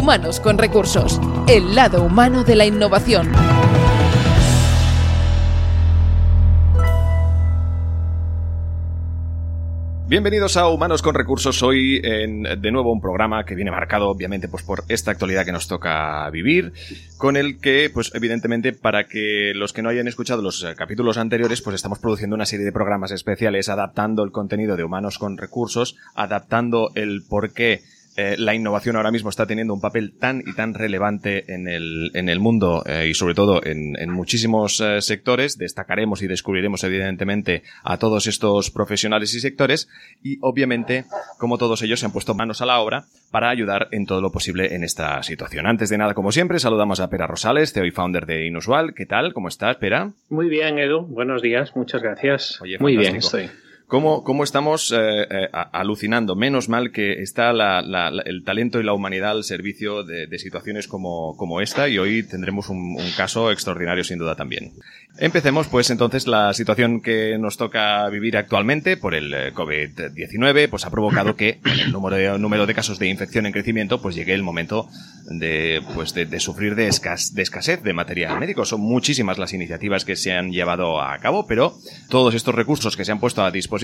Humanos 0.00 0.40
con 0.40 0.56
Recursos, 0.56 1.20
el 1.46 1.74
lado 1.74 2.02
humano 2.02 2.42
de 2.42 2.56
la 2.56 2.64
innovación. 2.64 3.30
Bienvenidos 10.08 10.56
a 10.56 10.70
Humanos 10.70 11.02
con 11.02 11.14
Recursos. 11.14 11.62
Hoy 11.62 12.00
en, 12.02 12.44
de 12.44 12.72
nuevo 12.72 12.90
un 12.90 13.02
programa 13.02 13.44
que 13.44 13.54
viene 13.54 13.70
marcado 13.70 14.08
obviamente 14.08 14.48
pues 14.48 14.62
por 14.62 14.84
esta 14.88 15.10
actualidad 15.10 15.44
que 15.44 15.52
nos 15.52 15.68
toca 15.68 16.30
vivir, 16.30 16.72
con 17.18 17.36
el 17.36 17.60
que 17.60 17.90
pues 17.92 18.10
evidentemente 18.14 18.72
para 18.72 19.04
que 19.06 19.52
los 19.54 19.74
que 19.74 19.82
no 19.82 19.90
hayan 19.90 20.08
escuchado 20.08 20.40
los 20.40 20.64
eh, 20.64 20.74
capítulos 20.78 21.18
anteriores 21.18 21.60
pues 21.60 21.76
estamos 21.76 21.98
produciendo 21.98 22.34
una 22.34 22.46
serie 22.46 22.64
de 22.64 22.72
programas 22.72 23.10
especiales 23.10 23.68
adaptando 23.68 24.24
el 24.24 24.32
contenido 24.32 24.76
de 24.76 24.84
Humanos 24.84 25.18
con 25.18 25.36
Recursos, 25.36 25.98
adaptando 26.14 26.90
el 26.94 27.22
por 27.28 27.52
qué 27.52 27.82
eh, 28.16 28.36
la 28.38 28.54
innovación 28.54 28.96
ahora 28.96 29.10
mismo 29.10 29.30
está 29.30 29.46
teniendo 29.46 29.72
un 29.72 29.80
papel 29.80 30.16
tan 30.18 30.40
y 30.40 30.54
tan 30.54 30.74
relevante 30.74 31.52
en 31.54 31.68
el, 31.68 32.10
en 32.14 32.28
el 32.28 32.40
mundo 32.40 32.82
eh, 32.86 33.06
y 33.08 33.14
sobre 33.14 33.34
todo 33.34 33.64
en, 33.64 33.96
en 33.98 34.10
muchísimos 34.10 34.80
eh, 34.80 35.00
sectores. 35.00 35.58
Destacaremos 35.58 36.22
y 36.22 36.26
descubriremos 36.26 36.82
evidentemente 36.84 37.62
a 37.84 37.98
todos 37.98 38.26
estos 38.26 38.70
profesionales 38.70 39.34
y 39.34 39.40
sectores 39.40 39.88
y 40.22 40.38
obviamente 40.40 41.04
como 41.38 41.58
todos 41.58 41.82
ellos 41.82 42.00
se 42.00 42.06
han 42.06 42.12
puesto 42.12 42.34
manos 42.34 42.60
a 42.60 42.66
la 42.66 42.80
obra 42.80 43.04
para 43.30 43.48
ayudar 43.48 43.88
en 43.92 44.06
todo 44.06 44.20
lo 44.20 44.32
posible 44.32 44.74
en 44.74 44.82
esta 44.82 45.22
situación. 45.22 45.66
Antes 45.66 45.88
de 45.88 45.98
nada, 45.98 46.14
como 46.14 46.32
siempre, 46.32 46.58
saludamos 46.58 47.00
a 47.00 47.08
Pera 47.08 47.26
Rosales, 47.26 47.72
CEO 47.72 47.84
y 47.84 47.90
founder 47.90 48.26
de 48.26 48.46
Inusual. 48.46 48.92
¿Qué 48.94 49.06
tal? 49.06 49.32
¿Cómo 49.32 49.48
estás, 49.48 49.76
Pera? 49.76 50.12
Muy 50.28 50.48
bien, 50.48 50.78
Edu. 50.78 51.06
Buenos 51.06 51.42
días. 51.42 51.76
Muchas 51.76 52.02
gracias. 52.02 52.60
Oye, 52.60 52.78
Muy 52.80 52.96
bien, 52.96 53.16
estoy. 53.16 53.48
¿Cómo, 53.90 54.22
cómo 54.22 54.44
estamos 54.44 54.92
eh, 54.92 55.26
eh, 55.28 55.48
alucinando? 55.52 56.36
Menos 56.36 56.68
mal 56.68 56.92
que 56.92 57.22
está 57.22 57.50
el 57.50 58.44
talento 58.44 58.78
y 58.78 58.84
la 58.84 58.92
humanidad 58.92 59.32
al 59.32 59.42
servicio 59.42 60.04
de, 60.04 60.38
situaciones 60.38 60.86
como, 60.86 61.36
como 61.36 61.60
esta 61.60 61.88
y 61.88 61.98
hoy 61.98 62.22
tendremos 62.22 62.68
un, 62.68 62.96
caso 63.16 63.50
extraordinario 63.50 64.04
sin 64.04 64.18
duda 64.18 64.36
también. 64.36 64.74
Empecemos 65.18 65.66
pues 65.66 65.90
entonces 65.90 66.28
la 66.28 66.54
situación 66.54 67.00
que 67.02 67.36
nos 67.36 67.56
toca 67.56 68.08
vivir 68.10 68.36
actualmente 68.36 68.96
por 68.96 69.12
el 69.12 69.34
eh, 69.34 69.52
COVID-19 69.52 70.70
pues 70.70 70.86
ha 70.86 70.90
provocado 70.90 71.34
que 71.34 71.58
el 71.64 71.90
número 71.90 72.14
de, 72.14 72.38
número 72.38 72.66
de 72.66 72.74
casos 72.74 73.00
de 73.00 73.08
infección 73.08 73.44
en 73.46 73.52
crecimiento 73.52 74.00
pues 74.00 74.14
llegue 74.14 74.34
el 74.34 74.44
momento 74.44 74.88
de, 75.26 75.82
pues 75.94 76.14
de, 76.14 76.38
sufrir 76.38 76.76
de, 76.76 76.84
de 76.84 77.42
escasez 77.42 77.82
de 77.82 77.92
material 77.92 78.38
médico. 78.38 78.64
Son 78.64 78.80
muchísimas 78.80 79.38
las 79.38 79.52
iniciativas 79.52 80.04
que 80.04 80.14
se 80.14 80.32
han 80.32 80.52
llevado 80.52 81.02
a 81.02 81.18
cabo, 81.18 81.46
pero 81.48 81.74
todos 82.08 82.34
estos 82.34 82.54
recursos 82.54 82.96
que 82.96 83.04
se 83.04 83.10
han 83.10 83.18
puesto 83.18 83.42
a 83.42 83.50
disposición, 83.50 83.79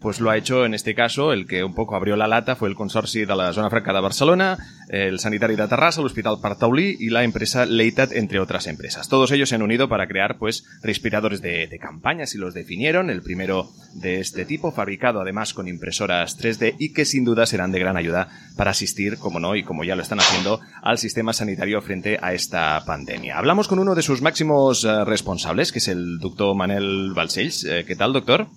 pues 0.00 0.20
lo 0.20 0.30
ha 0.30 0.36
hecho 0.36 0.64
en 0.64 0.74
este 0.74 0.94
caso 0.94 1.32
el 1.32 1.46
que 1.46 1.62
un 1.62 1.74
poco 1.74 1.94
abrió 1.94 2.16
la 2.16 2.26
lata 2.26 2.56
fue 2.56 2.68
el 2.68 2.74
consorci 2.74 3.26
de 3.26 3.36
la 3.36 3.52
Zona 3.52 3.70
Franca 3.70 3.92
de 3.92 4.00
Barcelona, 4.00 4.58
el 4.88 5.18
Sanitari 5.20 5.56
de 5.56 5.68
Terrassa, 5.68 6.00
el 6.00 6.06
Hospital 6.06 6.38
Partaulí 6.40 6.96
y 6.98 7.10
la 7.10 7.22
empresa 7.22 7.66
Leitat, 7.66 8.12
entre 8.12 8.40
otras 8.40 8.66
empresas. 8.66 9.08
Todos 9.08 9.30
ellos 9.30 9.48
se 9.50 9.56
han 9.56 9.62
unido 9.62 9.88
para 9.88 10.06
crear 10.06 10.38
pues 10.38 10.64
respiradores 10.82 11.42
de, 11.42 11.68
campaña, 11.80 12.26
si 12.26 12.38
los 12.38 12.54
definieron, 12.54 13.10
el 13.10 13.22
primero 13.22 13.70
de 13.94 14.20
este 14.20 14.44
tipo, 14.44 14.72
fabricado 14.72 15.20
además 15.20 15.54
con 15.54 15.68
impresoras 15.68 16.38
3D 16.38 16.76
y 16.78 16.92
que 16.92 17.04
sin 17.04 17.24
duda 17.24 17.46
serán 17.46 17.72
de 17.72 17.78
gran 17.78 17.96
ayuda 17.96 18.28
para 18.56 18.72
asistir, 18.72 19.18
como 19.18 19.40
no, 19.40 19.56
y 19.56 19.62
como 19.62 19.84
ya 19.84 19.96
lo 19.96 20.02
están 20.02 20.20
haciendo, 20.20 20.60
al 20.82 20.98
sistema 20.98 21.32
sanitario 21.32 21.80
frente 21.82 22.18
a 22.20 22.32
esta 22.32 22.84
pandemia. 22.84 23.38
Hablamos 23.38 23.68
con 23.68 23.78
uno 23.78 23.94
de 23.94 24.02
sus 24.02 24.22
máximos 24.22 24.84
eh, 24.84 25.04
responsables, 25.04 25.72
que 25.72 25.78
es 25.78 25.88
el 25.88 26.18
doctor 26.18 26.54
Manel 26.54 27.12
Balcells. 27.14 27.64
Eh, 27.64 27.84
¿Qué 27.86 27.96
tal, 27.96 28.12
doctor? 28.12 28.48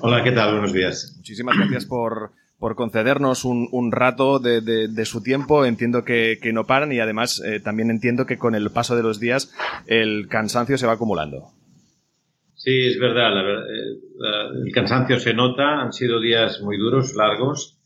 Hola, 0.00 0.22
¿qué 0.22 0.32
tal? 0.32 0.52
Buenos 0.52 0.72
días. 0.72 1.14
Muchísimas 1.16 1.56
gracias 1.56 1.84
por, 1.86 2.30
por 2.58 2.76
concedernos 2.76 3.44
un, 3.44 3.68
un 3.72 3.90
rato 3.92 4.38
de, 4.38 4.60
de- 4.60 4.88
de 4.88 5.04
su 5.04 5.22
tiempo. 5.22 5.64
Entiendo 5.64 6.04
que, 6.04 6.38
que 6.40 6.52
no 6.52 6.64
paran 6.64 6.92
y 6.92 7.00
además 7.00 7.42
eh, 7.44 7.60
también 7.60 7.90
entiendo 7.90 8.26
que 8.26 8.38
con 8.38 8.54
el 8.54 8.70
paso 8.70 8.96
de 8.96 9.02
los 9.02 9.18
días 9.20 9.52
el 9.86 10.28
cansancio 10.28 10.78
se 10.78 10.86
va 10.86 10.92
acumulando. 10.92 11.48
Sí, 12.54 12.86
es 12.86 12.98
verdad, 12.98 13.34
la 13.34 13.42
eh, 13.42 13.98
la- 14.16 14.64
el 14.64 14.72
cansancio 14.72 15.18
se 15.18 15.34
nota, 15.34 15.80
han 15.82 15.92
sido 15.92 16.20
días 16.20 16.60
muy 16.62 16.78
duros, 16.78 17.14
largos, 17.14 17.78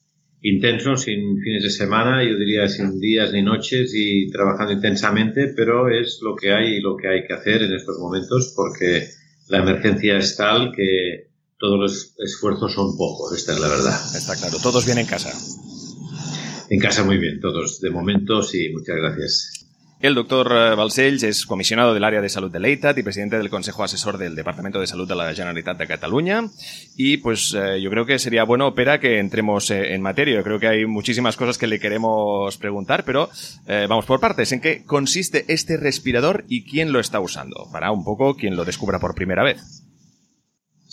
intensos, 0.43 1.03
sin 1.03 1.41
fines 1.41 1.63
de 1.65 1.71
semana, 1.71 2.23
yo 2.23 2.37
diría 2.37 2.69
sin 2.69 3.01
días 3.01 3.33
ni 3.33 3.43
noches 3.43 3.93
y 3.95 4.31
trabajando 4.31 4.73
intensamente, 4.75 5.53
pero 5.57 5.89
es 5.89 6.21
lo 6.23 6.37
que 6.37 6.53
hay 6.53 6.77
y 6.77 6.81
lo 6.81 6.97
que 6.97 7.09
hay 7.09 7.27
que 7.27 7.33
hacer 7.33 7.63
en 7.63 7.73
estos 7.75 7.99
momentos 7.99 8.53
porque 8.55 9.09
la 9.49 9.59
emergencia 9.59 10.19
es 10.19 10.37
tal 10.37 10.71
que 10.73 11.28
todos 11.59 11.79
los 11.79 12.15
esfuerzos 12.19 12.73
son 12.73 12.97
pocos, 12.97 13.37
esta 13.37 13.53
es 13.53 13.61
la 13.61 13.69
verdad. 13.69 14.17
Está 14.17 14.37
claro, 14.37 14.59
todos 14.63 14.87
bien 14.87 14.99
en 14.99 15.07
casa. 15.07 15.33
En 16.71 16.81
casa 16.81 17.05
muy 17.05 17.19
bien, 17.19 17.41
todos. 17.41 17.81
De 17.81 17.91
momento 17.91 18.43
sí, 18.43 18.71
muchas 18.73 18.97
gracias. 18.97 19.59
El 20.01 20.15
doctor 20.15 20.53
eh, 20.53 20.77
Balcells 20.77 21.25
es 21.25 21.45
comisionado 21.45 21.93
del 21.93 22.05
área 22.05 22.21
de 22.21 22.29
salud 22.29 22.53
de 22.53 22.61
l'EITAT 22.61 22.99
y 22.99 23.03
presidente 23.03 23.37
del 23.37 23.51
Consejo 23.51 23.83
Asesor 23.83 24.17
del 24.17 24.37
Departamento 24.37 24.79
de 24.79 24.87
Salud 24.87 25.09
de 25.09 25.17
la 25.17 25.35
Generalitat 25.35 25.77
de 25.77 25.89
Cataluña. 25.89 26.45
Y 26.97 27.17
pues 27.17 27.53
eh, 27.59 27.81
yo 27.81 27.91
creo 27.91 28.07
que 28.07 28.21
sería 28.21 28.45
bueno, 28.45 28.73
Pera, 28.75 29.01
que 29.01 29.19
entremos 29.19 29.73
eh, 29.73 29.95
en 29.95 30.03
materia. 30.03 30.37
Yo 30.37 30.45
creo 30.45 30.61
que 30.61 30.69
hay 30.69 30.87
muchísimas 30.87 31.37
cosas 31.37 31.59
que 31.59 31.67
le 31.67 31.81
queremos 31.81 32.57
preguntar, 32.59 33.05
pero 33.05 33.29
eh, 33.67 33.87
vamos 33.89 34.05
por 34.05 34.21
partes. 34.21 34.53
¿En 34.53 34.61
qué 34.61 34.85
consiste 34.85 35.45
este 35.49 35.77
respirador 35.77 36.45
y 36.49 36.63
quién 36.63 36.93
lo 36.93 37.01
está 37.01 37.19
usando? 37.19 37.69
Para 37.73 37.91
un 37.91 38.05
poco 38.05 38.37
quien 38.37 38.55
lo 38.55 38.65
descubra 38.65 39.01
por 39.01 39.17
primera 39.17 39.43
vez. 39.43 39.88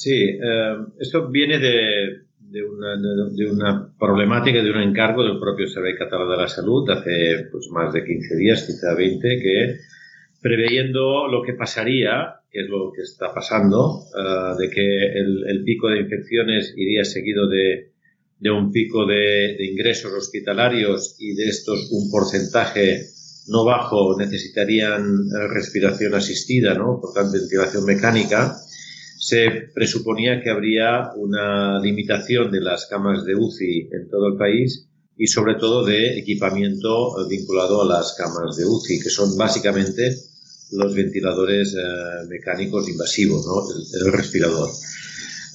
Sí, 0.05 0.37
eh, 0.39 0.75
esto 0.99 1.31
viene 1.31 1.57
de, 1.57 2.61
una, 2.61 3.91
problemática, 3.97 4.61
de 4.61 4.69
un 4.69 4.81
encargo 4.83 5.23
del 5.23 5.39
propio 5.39 5.67
Servei 5.67 5.95
Català 5.95 6.29
de 6.29 6.37
la 6.37 6.47
Salud 6.47 6.87
hace 6.91 7.47
pues, 7.51 7.69
más 7.71 7.91
de 7.91 8.05
15 8.05 8.35
días, 8.35 8.67
quizá 8.67 8.93
20, 8.93 9.39
que 9.41 9.77
preveyendo 10.43 11.27
lo 11.27 11.41
que 11.41 11.53
pasaría, 11.53 12.35
que 12.51 12.61
es 12.61 12.69
lo 12.69 12.91
que 12.95 13.01
está 13.01 13.33
pasando, 13.33 14.03
eh, 14.15 14.53
de 14.59 14.69
que 14.69 15.07
el, 15.17 15.63
pico 15.65 15.89
de 15.89 16.01
infecciones 16.01 16.75
iría 16.77 17.03
seguido 17.03 17.49
de, 17.49 17.89
un 18.51 18.71
pico 18.71 19.07
de, 19.07 19.55
de 19.57 19.65
ingresos 19.65 20.13
hospitalarios 20.13 21.15
y 21.17 21.33
de 21.33 21.45
estos 21.45 21.89
un 21.91 22.11
porcentaje 22.11 23.07
no 23.47 23.65
bajo 23.65 24.15
necesitarían 24.19 25.01
eh, 25.01 25.47
respiración 25.47 26.13
asistida, 26.13 26.75
¿no? 26.75 26.99
por 27.01 27.13
tanto 27.13 27.33
ventilación 27.33 27.85
mecánica, 27.85 28.55
se 29.17 29.69
presuponía 29.73 30.41
que 30.41 30.49
habría 30.49 31.11
una 31.15 31.79
limitación 31.79 32.51
de 32.51 32.61
las 32.61 32.85
camas 32.87 33.25
de 33.25 33.35
UCI 33.35 33.89
en 33.91 34.09
todo 34.09 34.27
el 34.27 34.37
país 34.37 34.87
y 35.17 35.27
sobre 35.27 35.55
todo 35.55 35.85
de 35.85 36.19
equipamiento 36.19 37.15
vinculado 37.27 37.81
a 37.81 37.97
las 37.97 38.15
camas 38.17 38.57
de 38.57 38.65
UCI, 38.65 38.99
que 38.99 39.09
son 39.09 39.37
básicamente 39.37 40.15
los 40.71 40.93
ventiladores 40.93 41.73
eh, 41.75 42.27
mecánicos 42.27 42.89
invasivos, 42.89 43.45
¿no? 43.45 43.63
el, 43.73 44.07
el 44.07 44.13
respirador. 44.13 44.69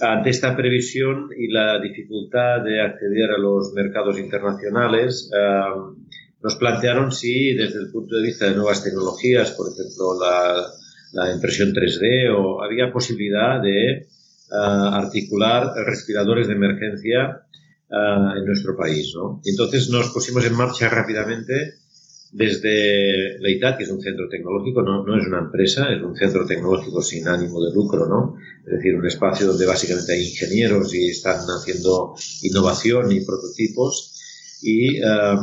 Ante 0.00 0.30
esta 0.30 0.56
previsión 0.56 1.28
y 1.36 1.48
la 1.48 1.78
dificultad 1.78 2.62
de 2.64 2.80
acceder 2.80 3.32
a 3.32 3.38
los 3.38 3.74
mercados 3.74 4.18
internacionales, 4.18 5.30
eh, 5.34 5.96
nos 6.42 6.56
plantearon 6.56 7.12
si 7.12 7.52
desde 7.52 7.80
el 7.80 7.90
punto 7.90 8.16
de 8.16 8.22
vista 8.22 8.46
de 8.46 8.56
nuevas 8.56 8.82
tecnologías, 8.82 9.50
por 9.50 9.70
ejemplo 9.70 10.18
la, 10.18 10.64
la 11.12 11.32
impresión 11.32 11.72
3D, 11.72 12.34
o 12.36 12.62
había 12.62 12.92
posibilidad 12.92 13.60
de 13.60 13.92
eh, 13.92 14.06
articular 14.50 15.72
respiradores 15.86 16.48
de 16.48 16.54
emergencia 16.54 17.42
eh, 17.90 18.38
en 18.38 18.44
nuestro 18.44 18.76
país. 18.76 19.12
¿no? 19.16 19.40
Entonces 19.44 19.90
nos 19.90 20.10
pusimos 20.10 20.44
en 20.44 20.54
marcha 20.54 20.88
rápidamente 20.88 21.80
desde 22.32 23.38
la 23.40 23.76
que 23.76 23.84
es 23.84 23.90
un 23.90 24.00
centro 24.00 24.28
tecnológico, 24.28 24.82
no, 24.82 25.04
no 25.04 25.18
es 25.18 25.26
una 25.26 25.40
empresa, 25.40 25.92
es 25.92 26.00
un 26.02 26.14
centro 26.14 26.46
tecnológico 26.46 27.02
sin 27.02 27.26
ánimo 27.26 27.60
de 27.64 27.74
lucro, 27.74 28.06
¿no? 28.06 28.36
Es 28.64 28.74
decir, 28.74 28.94
un 28.94 29.06
espacio 29.06 29.48
donde 29.48 29.66
básicamente 29.66 30.12
hay 30.12 30.28
ingenieros 30.28 30.94
y 30.94 31.08
están 31.08 31.40
haciendo 31.46 32.14
innovación 32.42 33.10
y 33.10 33.24
prototipos 33.24 34.60
y 34.62 34.98
eh, 34.98 35.36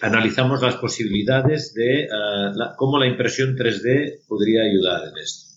analizamos 0.00 0.62
las 0.62 0.76
posibilidades 0.76 1.72
de 1.74 2.04
eh, 2.04 2.08
la- 2.54 2.74
cómo 2.76 2.98
la 2.98 3.06
impresión 3.06 3.56
3D 3.56 4.26
podría 4.26 4.62
ayudar 4.62 5.08
en 5.08 5.18
esto. 5.22 5.54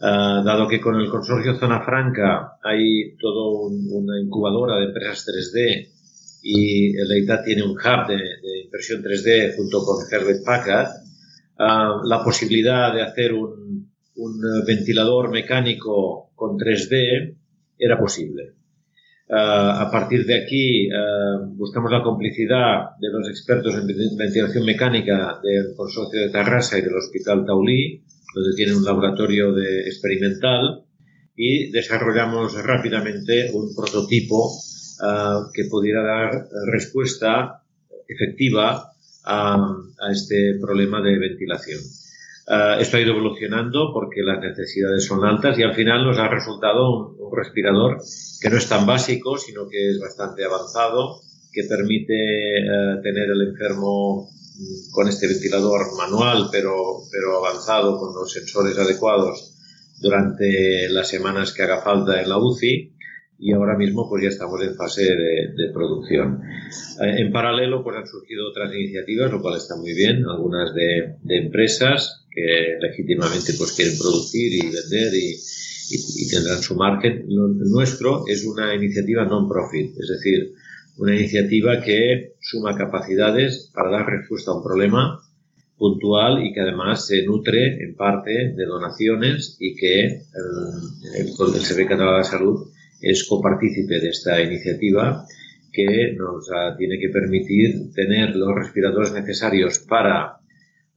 Eh, 0.00 0.42
dado 0.44 0.66
que 0.68 0.80
con 0.80 1.00
el 1.00 1.08
consorcio 1.08 1.58
Zona 1.58 1.80
Franca 1.84 2.58
hay 2.62 3.16
toda 3.18 3.70
una 3.70 4.20
incubadora 4.20 4.78
de 4.78 4.86
empresas 4.86 5.26
3D 5.26 5.88
y 6.42 6.96
el 6.96 7.10
EITAT 7.12 7.44
tiene 7.44 7.62
un 7.62 7.70
hub 7.70 8.06
de, 8.08 8.16
de 8.16 8.60
impresión 8.64 9.02
3D 9.02 9.56
junto 9.56 9.84
con 9.84 10.04
Herbert 10.10 10.44
Packard, 10.44 10.88
ah, 11.58 12.00
la 12.04 12.24
posibilidad 12.24 12.92
de 12.92 13.02
hacer 13.02 13.32
un, 13.32 13.92
un, 14.16 14.40
ventilador 14.66 15.30
mecánico 15.30 16.32
con 16.34 16.56
3D 16.58 17.36
era 17.78 17.96
posible. 17.98 18.54
Ah, 19.34 19.80
a 19.80 19.90
partir 19.90 20.26
de 20.26 20.34
aquí 20.42 20.90
ah, 20.92 21.40
buscamos 21.56 21.90
la 21.90 22.02
complicidad 22.02 22.90
de 23.00 23.08
los 23.10 23.26
expertos 23.30 23.74
en 23.74 23.86
ven- 23.86 24.16
ventilación 24.18 24.64
mecánica 24.66 25.40
del 25.42 25.74
consorcio 25.74 26.20
de 26.20 26.28
Tarrasa 26.28 26.78
y 26.78 26.82
del 26.82 26.94
Hospital 26.96 27.46
Taulí, 27.46 28.02
donde 28.34 28.54
tienen 28.54 28.76
un 28.76 28.84
laboratorio 28.84 29.52
de 29.54 29.86
experimental 29.86 30.84
y 31.34 31.70
desarrollamos 31.70 32.62
rápidamente 32.62 33.50
un 33.54 33.74
prototipo 33.74 34.50
ah, 35.00 35.46
que 35.54 35.64
pudiera 35.64 36.02
dar 36.02 36.30
respuesta 36.70 37.62
efectiva 38.06 38.92
a, 39.24 39.76
este 40.10 40.58
problema 40.60 41.00
de 41.00 41.18
ventilación. 41.18 41.80
Ha 42.48 43.00
ido 43.00 43.12
evolucionando 43.12 43.92
porque 43.92 44.22
las 44.22 44.40
necesidades 44.40 45.06
son 45.06 45.24
altas 45.24 45.58
y 45.58 45.62
al 45.62 45.74
final 45.74 46.04
nos 46.04 46.18
ha 46.18 46.28
resultado 46.28 47.14
un, 47.16 47.36
respirador 47.36 47.98
que 48.40 48.50
no 48.50 48.56
es 48.56 48.68
tan 48.68 48.84
básico, 48.84 49.38
sino 49.38 49.68
que 49.68 49.90
es 49.90 50.00
bastante 50.00 50.44
avanzado, 50.44 51.20
que 51.52 51.62
permite 51.64 52.14
eh, 52.14 53.00
tener 53.02 53.30
el 53.30 53.48
enfermo 53.48 54.28
mm, 54.28 54.92
con 54.92 55.08
este 55.08 55.28
ventilador 55.28 55.96
manual, 55.96 56.48
pero, 56.50 56.74
pero 57.10 57.38
avanzado, 57.38 57.98
con 57.98 58.14
los 58.14 58.30
sensores 58.30 58.78
adecuados 58.78 59.54
durante 60.00 60.88
las 60.90 61.08
semanas 61.08 61.52
que 61.52 61.62
haga 61.62 61.80
falta 61.80 62.20
en 62.20 62.28
la 62.28 62.38
UCI 62.38 62.92
y 63.42 63.52
ahora 63.52 63.76
mismo 63.76 64.08
pues 64.08 64.22
ya 64.22 64.28
estamos 64.28 64.62
en 64.62 64.76
fase 64.76 65.02
de, 65.02 65.72
producción. 65.74 66.42
Eh, 67.00 67.22
en 67.22 67.32
paralelo 67.32 67.82
pues 67.82 67.96
han 67.96 68.06
surgido 68.06 68.48
otras 68.48 68.72
iniciativas, 68.72 69.32
lo 69.32 69.42
cual 69.42 69.56
está 69.56 69.74
muy 69.76 69.92
bien, 69.94 70.24
algunas 70.28 70.72
de, 70.74 71.16
empresas 71.28 72.21
que 72.34 72.78
legítimamente 72.80 73.52
pues 73.58 73.72
quieren 73.72 73.98
producir 73.98 74.52
y 74.52 74.62
vender 74.62 75.14
y, 75.14 76.28
tendrán 76.30 76.62
su 76.62 76.74
margen. 76.74 77.26
Nuestro 77.28 78.24
es 78.26 78.46
una 78.46 78.74
iniciativa 78.74 79.24
non-profit, 79.24 79.92
es 79.98 80.08
decir, 80.08 80.54
una 80.96 81.14
iniciativa 81.14 81.82
que 81.82 82.34
suma 82.40 82.76
capacidades 82.76 83.70
para 83.74 83.90
dar 83.90 84.06
respuesta 84.06 84.50
a 84.50 84.56
un 84.56 84.62
problema 84.62 85.20
puntual 85.76 86.46
y 86.46 86.54
que 86.54 86.60
además 86.60 87.06
se 87.06 87.22
nutre 87.26 87.82
en 87.84 87.94
parte 87.94 88.54
de 88.56 88.64
donaciones 88.64 89.56
y 89.60 89.74
que 89.74 90.04
el, 90.04 90.16
el, 91.16 91.26
el 91.28 91.60
Servicio 91.60 91.96
de 91.96 92.24
Salud 92.24 92.68
es 93.02 93.24
copartícipe 93.28 94.00
de 94.00 94.08
esta 94.08 94.40
iniciativa 94.40 95.26
que 95.72 96.14
nos 96.16 96.48
tiene 96.78 96.98
que 96.98 97.08
permitir 97.08 97.92
tener 97.94 98.36
los 98.36 98.54
respiradores 98.54 99.12
necesarios 99.12 99.78
para 99.80 100.41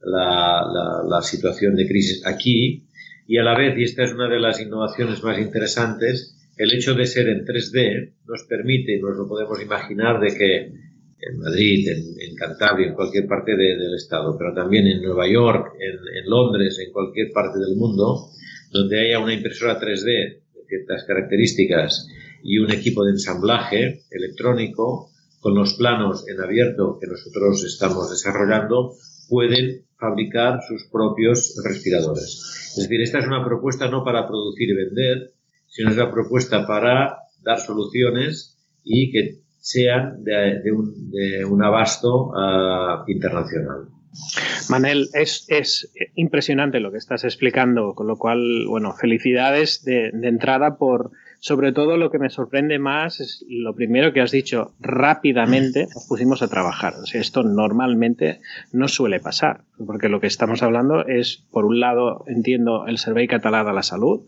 la, 0.00 1.20
situación 1.22 1.76
de 1.76 1.86
crisis 1.86 2.26
aquí. 2.26 2.84
Y 3.26 3.38
a 3.38 3.42
la 3.42 3.56
vez, 3.56 3.76
y 3.76 3.84
esta 3.84 4.04
es 4.04 4.12
una 4.12 4.28
de 4.28 4.38
las 4.38 4.60
innovaciones 4.60 5.22
más 5.22 5.38
interesantes, 5.38 6.36
el 6.56 6.72
hecho 6.72 6.94
de 6.94 7.06
ser 7.06 7.28
en 7.28 7.44
3D 7.44 8.12
nos 8.26 8.44
permite, 8.44 8.98
nos 9.00 9.16
lo 9.16 9.28
podemos 9.28 9.60
imaginar, 9.60 10.20
de 10.20 10.36
que 10.36 10.56
en 11.18 11.38
Madrid, 11.38 11.88
en, 11.88 12.34
Cantabria, 12.36 12.88
en 12.88 12.94
cualquier 12.94 13.26
parte 13.26 13.56
del 13.56 13.94
estado, 13.94 14.36
pero 14.38 14.54
también 14.54 14.86
en 14.86 15.02
Nueva 15.02 15.26
York, 15.28 15.74
en, 15.80 15.96
en 15.96 16.30
Londres, 16.30 16.78
en 16.78 16.92
cualquier 16.92 17.32
parte 17.32 17.58
del 17.58 17.76
mundo, 17.76 18.28
donde 18.70 19.00
haya 19.00 19.18
una 19.18 19.34
impresora 19.34 19.80
3D 19.80 20.46
ciertas 20.68 21.04
características 21.04 22.08
y 22.42 22.58
un 22.58 22.70
equipo 22.70 23.04
de 23.04 23.12
ensamblaje 23.12 24.02
electrónico 24.10 25.10
con 25.40 25.54
los 25.54 25.74
planos 25.74 26.26
en 26.28 26.40
abierto 26.40 26.98
que 27.00 27.06
nosotros 27.06 27.64
estamos 27.64 28.10
desarrollando 28.10 28.94
pueden 29.28 29.84
fabricar 29.98 30.60
sus 30.66 30.84
propios 30.84 31.54
respiradores. 31.64 32.74
Es 32.76 32.82
decir, 32.82 33.00
esta 33.00 33.18
es 33.18 33.26
una 33.26 33.44
propuesta 33.44 33.88
no 33.88 34.04
para 34.04 34.26
producir 34.26 34.70
y 34.70 34.74
vender, 34.74 35.32
sino 35.66 35.90
es 35.90 35.96
una 35.96 36.10
propuesta 36.10 36.66
para 36.66 37.18
dar 37.42 37.58
soluciones 37.60 38.56
y 38.84 39.10
que 39.10 39.40
sean 39.58 40.22
de, 40.22 40.72
un, 40.72 41.62
abasto 41.62 42.32
ah, 42.36 43.04
internacional. 43.08 43.88
Manel, 44.70 45.08
es, 45.12 45.90
impresionante 46.14 46.80
lo 46.80 46.90
que 46.90 46.98
estás 46.98 47.24
explicando, 47.24 47.94
con 47.94 48.06
lo 48.06 48.16
cual, 48.16 48.66
bueno, 48.68 48.92
felicidades 48.92 49.84
de, 49.84 50.10
entrada 50.22 50.76
por, 50.76 51.10
sobre 51.46 51.70
todo 51.70 51.96
lo 51.96 52.10
que 52.10 52.18
me 52.18 52.28
sorprende 52.28 52.80
más 52.80 53.20
es 53.20 53.46
lo 53.48 53.72
primero 53.72 54.12
que 54.12 54.20
has 54.20 54.32
dicho, 54.32 54.74
rápidamente 54.80 55.86
nos 55.94 56.08
pusimos 56.08 56.42
a 56.42 56.48
trabajar. 56.48 56.94
O 57.00 57.06
sea, 57.06 57.20
esto 57.20 57.44
normalmente 57.44 58.40
no 58.72 58.88
suele 58.88 59.20
pasar, 59.20 59.60
porque 59.86 60.08
lo 60.08 60.18
que 60.18 60.26
estamos 60.26 60.64
hablando 60.64 61.06
es, 61.06 61.46
por 61.52 61.64
un 61.64 61.78
lado, 61.78 62.24
entiendo, 62.26 62.88
el 62.88 62.98
Servei 62.98 63.28
Català 63.28 63.62
de 63.62 63.72
la 63.72 63.84
Salud 63.84 64.22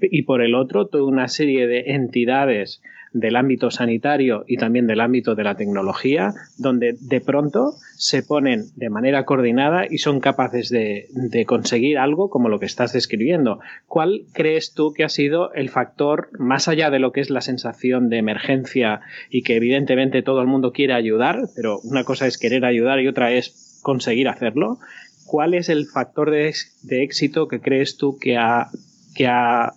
y 0.00 0.22
por 0.22 0.42
el 0.42 0.56
otro, 0.56 0.88
toda 0.88 1.04
una 1.04 1.28
serie 1.28 1.68
de 1.68 1.92
entidades 1.94 2.82
del 3.14 3.36
ámbito 3.36 3.70
sanitario 3.70 4.44
y 4.46 4.56
también 4.56 4.88
del 4.88 5.00
ámbito 5.00 5.36
de 5.36 5.44
la 5.44 5.56
tecnología, 5.56 6.34
donde 6.58 6.96
de 7.00 7.20
pronto 7.20 7.74
se 7.96 8.24
ponen 8.24 8.64
de 8.74 8.90
manera 8.90 9.24
coordinada 9.24 9.86
y 9.88 9.98
son 9.98 10.18
capaces 10.18 10.68
de, 10.68 11.06
conseguir 11.46 11.96
algo 11.96 12.28
como 12.28 12.48
lo 12.48 12.58
que 12.58 12.66
estás 12.66 12.92
describiendo. 12.92 13.60
¿Cuál 13.86 14.24
crees 14.32 14.74
tú 14.74 14.92
que 14.92 15.04
ha 15.04 15.08
sido 15.08 15.52
el 15.54 15.70
factor, 15.70 16.28
más 16.38 16.66
allá 16.66 16.90
de 16.90 16.98
lo 16.98 17.12
que 17.12 17.20
es 17.20 17.30
la 17.30 17.40
sensación 17.40 18.08
de 18.08 18.18
emergencia 18.18 19.00
y 19.30 19.42
que 19.42 19.56
evidentemente 19.56 20.22
todo 20.22 20.40
el 20.40 20.48
mundo 20.48 20.72
quiere 20.72 20.94
ayudar, 20.94 21.42
pero 21.54 21.78
una 21.84 22.02
cosa 22.02 22.26
es 22.26 22.36
querer 22.36 22.64
ayudar 22.64 22.98
y 23.00 23.06
otra 23.06 23.32
es 23.32 23.80
conseguir 23.82 24.28
hacerlo? 24.28 24.78
¿Cuál 25.24 25.54
es 25.54 25.68
el 25.68 25.86
factor 25.86 26.32
de, 26.32 26.52
éxito 26.90 27.46
que 27.46 27.60
crees 27.60 27.96
tú 27.96 28.18
que 28.18 28.36
ha, 28.36 28.70
que 29.14 29.28
ha 29.28 29.72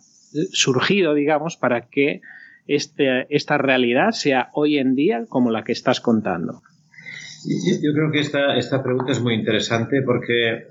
surgido, 0.51 1.13
digamos, 1.13 1.56
para 1.56 1.81
que 1.88 2.22
este, 2.68 3.28
esta 3.30 3.58
realidad 3.58 4.12
sea 4.12 4.50
hoy 4.54 4.78
en 4.78 4.96
día 4.96 5.25
como 5.30 5.52
la 5.52 5.64
que 5.64 5.72
estás 5.72 6.00
contando? 6.02 6.62
Yo 7.46 7.94
creo 7.94 8.12
que 8.12 8.19
esta, 8.19 8.58
esta 8.58 8.84
pregunta 8.84 9.12
es 9.12 9.22
muy 9.22 9.34
interesante 9.34 10.02
porque 10.02 10.66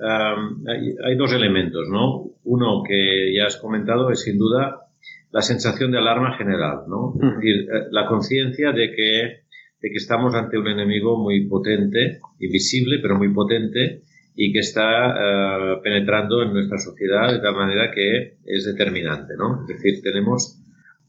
hay, 1.05 1.17
dos 1.17 1.33
elementos, 1.33 1.89
¿no? 1.91 2.33
Uno 2.45 2.83
que 2.87 3.33
ya 3.35 3.47
has 3.47 3.57
comentado 3.57 4.11
es 4.11 4.23
sin 4.23 4.37
duda 4.37 4.83
la 5.31 5.43
sensación 5.43 5.91
de 5.93 5.99
alarma 5.99 6.37
general, 6.37 6.81
¿no? 6.89 7.15
Es 7.23 7.37
decir, 7.37 7.57
eh, 7.63 7.87
la 7.91 8.07
conciencia 8.07 8.73
de 8.73 8.91
que, 8.93 9.45
de 9.81 9.91
que 9.91 9.97
estamos 9.97 10.35
ante 10.35 10.59
un 10.59 10.69
enemigo 10.69 11.17
muy 11.17 11.47
potente, 11.47 12.19
invisible, 12.41 12.99
pero 13.01 13.17
muy 13.17 13.33
potente, 13.33 14.03
y 14.35 14.53
que 14.53 14.59
está 14.59 15.11
eh, 15.11 15.77
penetrando 15.83 16.43
en 16.43 16.53
nuestra 16.53 16.79
sociedad 16.79 17.33
de 17.33 17.41
tal 17.41 17.55
manera 17.55 17.91
que 17.91 18.37
es 18.45 18.67
determinante, 18.67 19.35
¿no? 19.39 19.63
Es 19.63 19.69
decir, 19.69 20.03
tenemos 20.03 20.61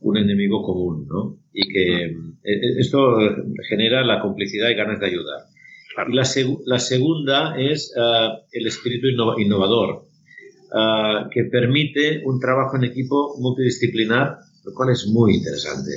un 0.01 0.17
enemigo 0.17 0.63
común, 0.63 1.07
¿no? 1.07 1.37
Y 1.53 1.67
que 1.67 2.05
eh, 2.05 2.13
eh, 2.43 2.79
esto 2.79 3.17
genera 3.67 4.03
la 4.03 4.21
complicidad 4.21 4.69
y 4.69 4.75
ganas 4.75 4.99
de 4.99 5.07
ayudar. 5.07 5.41
Y 6.09 6.13
la, 6.13 6.23
la, 6.65 6.79
segunda 6.79 7.59
es 7.59 7.93
eh, 7.97 8.29
el 8.51 8.67
espíritu 8.67 9.07
innovador, 9.37 10.05
que 11.33 11.45
permite 11.45 12.21
un 12.25 12.39
trabajo 12.39 12.75
en 12.75 12.83
equipo 12.83 13.35
multidisciplinar, 13.39 14.37
lo 14.65 14.73
cual 14.73 14.89
es 14.91 15.07
muy 15.07 15.35
interesante. 15.35 15.91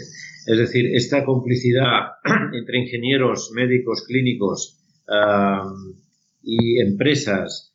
Es 0.46 0.58
decir, 0.58 0.86
esta 0.94 1.24
complicidad 1.24 2.12
entre 2.54 2.78
ingenieros, 2.78 3.50
médicos, 3.52 4.04
clínicos 4.06 4.78
y 6.42 6.80
empresas, 6.80 7.74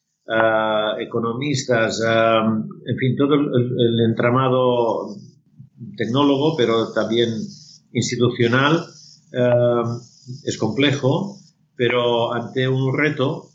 economistas, 1.00 2.02
en 2.02 2.98
fin, 2.98 3.16
todo 3.18 3.36
el 3.36 4.00
entramado 4.08 5.16
tecnólogo, 5.98 6.56
pero 6.56 6.92
también 6.94 7.30
institucional, 7.92 8.86
eh, 9.32 9.84
es 10.44 10.58
complejo, 10.58 11.40
pero 11.76 12.34
ante 12.34 12.68
un 12.68 12.98
reto 12.98 13.50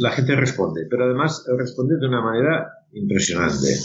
la 0.00 0.10
gente 0.10 0.34
responde, 0.34 0.86
pero 0.90 1.04
además 1.04 1.44
responde 1.56 1.96
de 1.98 2.06
una 2.08 2.20
manera 2.20 2.66
impresionante. 2.92 3.78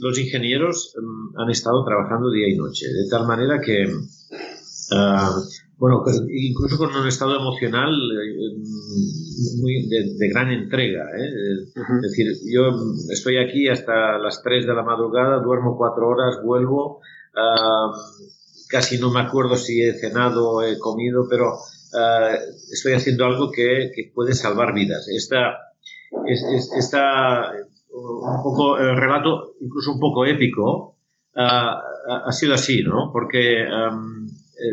Los 0.00 0.18
ingenieros 0.18 0.94
han 1.36 1.50
estado 1.50 1.84
trabajando 1.84 2.30
día 2.30 2.48
y 2.48 2.56
noche, 2.56 2.86
de 2.86 3.08
tal 3.10 3.26
manera 3.26 3.60
que 3.60 3.86
bueno, 5.80 6.02
pues, 6.04 6.22
incluso 6.28 6.76
con 6.76 6.94
un 6.94 7.08
estado 7.08 7.36
emocional 7.36 7.90
eh, 7.90 8.54
muy 9.62 9.88
de, 9.88 10.28
gran 10.28 10.52
entrega. 10.52 11.04
¿eh? 11.04 11.30
Es 11.74 12.02
decir, 12.02 12.26
yo 12.52 12.70
estoy 13.10 13.38
aquí 13.38 13.66
hasta 13.66 14.18
las 14.18 14.42
3 14.42 14.66
de 14.66 14.74
la 14.74 14.82
madrugada, 14.82 15.42
duermo 15.42 15.78
cuatro 15.78 16.06
horas, 16.06 16.42
vuelvo, 16.44 17.00
casi 18.68 18.98
no 18.98 19.10
me 19.10 19.20
acuerdo 19.20 19.56
si 19.56 19.82
he 19.82 19.94
cenado 19.94 20.50
o 20.50 20.62
he 20.62 20.78
comido, 20.78 21.26
pero 21.30 21.54
ah, 21.98 22.34
estoy 22.70 22.92
haciendo 22.92 23.24
algo 23.24 23.50
que, 23.50 23.90
puede 24.14 24.34
salvar 24.34 24.74
vidas. 24.74 25.08
Esta, 25.08 25.56
es, 26.26 26.72
esta, 26.76 27.52
un 27.90 28.42
poco, 28.42 28.76
el 28.76 28.98
relato 28.98 29.54
incluso 29.62 29.92
un 29.92 29.98
poco 29.98 30.26
épico, 30.26 30.98
ah, 31.36 31.80
ha 32.26 32.32
sido 32.32 32.52
así, 32.52 32.82
¿no? 32.82 33.10
Porque 33.14 33.62
eh, 33.62 33.66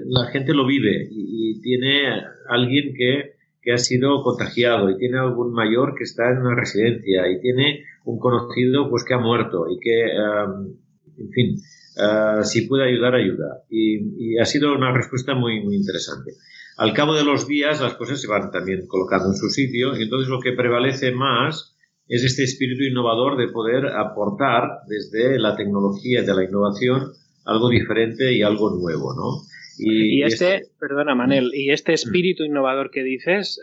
la 0.06 0.26
gente 0.32 0.54
lo 0.54 0.66
vive 0.66 1.08
y, 1.12 1.62
tiene 1.62 2.24
alguien 2.50 2.94
que, 2.96 3.36
que, 3.62 3.74
ha 3.74 3.78
sido 3.78 4.22
contagiado 4.24 4.90
y 4.90 4.98
tiene 4.98 5.18
algún 5.18 5.52
mayor 5.52 5.96
que 5.98 6.04
está 6.04 6.32
en 6.32 6.40
una 6.40 6.56
residencia 6.56 7.30
y 7.30 7.42
tiene 7.42 7.84
un 8.06 8.20
conocido 8.20 8.90
pues 8.90 9.04
que 9.04 9.14
ha 9.14 9.20
muerto 9.20 9.66
y 9.70 9.80
que, 9.80 10.04
en 10.04 11.30
fin, 11.32 11.58
uh, 11.98 12.44
si 12.44 12.68
puede 12.68 12.88
ayudar, 12.88 13.16
ayuda. 13.16 13.64
Y, 13.70 14.34
y, 14.34 14.38
ha 14.40 14.46
sido 14.46 14.74
una 14.74 14.94
respuesta 14.94 15.34
muy, 15.36 15.62
muy 15.64 15.76
interesante. 15.76 16.34
Al 16.78 16.94
cabo 16.94 17.16
de 17.16 17.26
los 17.26 17.48
días 17.48 17.82
las 17.82 17.96
cosas 17.96 18.22
se 18.22 18.28
van 18.28 18.52
también 18.52 18.86
colocando 18.88 19.30
en 19.30 19.36
su 19.36 19.50
sitio 19.50 19.98
y 19.98 20.04
entonces 20.04 20.30
lo 20.30 20.40
que 20.40 20.54
prevalece 20.54 21.12
más 21.12 21.76
es 22.08 22.24
este 22.24 22.44
espíritu 22.44 22.84
innovador 22.84 23.38
de 23.38 23.50
poder 23.52 23.88
aportar 23.88 24.82
desde 24.88 25.40
la 25.40 25.56
tecnología 25.56 26.22
de 26.22 26.34
la 26.34 26.44
innovación 26.44 27.12
algo 27.46 27.70
diferente 27.70 28.32
y 28.34 28.44
algo 28.44 28.70
nuevo, 28.78 29.14
¿no? 29.16 29.48
Y, 29.80 30.24
este, 30.24 30.64
perdona 30.80 31.16
Manel, 31.16 31.52
y 31.54 31.72
este 31.72 31.94
espíritu 31.94 32.44
innovador 32.44 32.90
que 32.90 33.04
dices, 33.04 33.62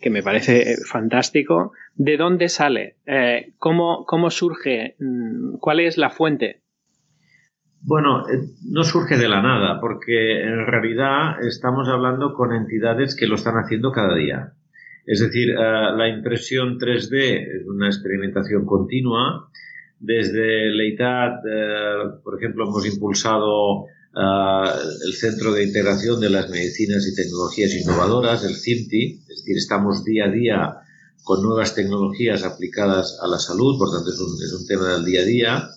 que 0.00 0.10
me 0.10 0.22
parece 0.22 0.76
fantástico, 0.86 1.72
¿de 1.94 2.16
dónde 2.16 2.48
sale? 2.48 2.96
Eh, 3.06 3.52
¿cómo, 3.58 4.04
¿Cómo 4.06 4.30
surge? 4.30 4.96
Mm, 4.98 5.56
¿Cuál 5.58 5.80
es 5.80 5.96
la 5.96 6.10
fuente? 6.10 6.62
Bueno, 7.80 8.28
eh, 8.28 8.48
no 8.70 8.82
surge 8.82 9.16
de 9.16 9.28
la 9.28 9.42
nada, 9.42 9.80
porque 9.80 10.42
en 10.42 10.66
realidad 10.66 11.42
estamos 11.46 11.88
hablando 11.88 12.34
con 12.34 12.52
entidades 12.52 13.16
que 13.16 13.26
lo 13.26 13.36
están 13.36 13.54
haciendo 13.54 13.92
cada 13.92 14.14
día. 14.14 14.52
Es 15.06 15.20
decir, 15.20 15.50
eh, 15.50 15.54
la 15.56 16.08
impresión 16.08 16.78
3D 16.78 17.60
es 17.60 17.66
una 17.66 17.86
experimentación 17.86 18.64
continua. 18.66 19.48
Desde 20.00 20.70
Leitat, 20.70 21.40
por 22.22 22.36
ejemplo, 22.36 22.64
hemos 22.64 22.86
impulsado 22.86 23.86
el 24.16 25.14
Centro 25.14 25.52
de 25.52 25.64
Integración 25.64 26.20
de 26.20 26.30
las 26.30 26.48
Medicinas 26.48 27.06
y 27.06 27.14
Tecnologías 27.14 27.74
Innovadoras, 27.74 28.44
el 28.44 28.56
CIMTI, 28.56 29.22
es 29.28 29.38
decir, 29.38 29.56
estamos 29.56 30.04
día 30.04 30.26
a 30.26 30.30
día 30.30 30.76
con 31.24 31.42
nuevas 31.42 31.74
tecnologías 31.74 32.44
aplicadas 32.44 33.18
a 33.22 33.26
la 33.26 33.38
salud, 33.38 33.78
por 33.78 33.90
tanto 33.90 34.10
es 34.10 34.20
un, 34.20 34.42
es 34.42 34.52
un 34.52 34.66
tema 34.66 34.92
del 34.94 35.04
día 35.04 35.22
a 35.22 35.24
día, 35.24 35.70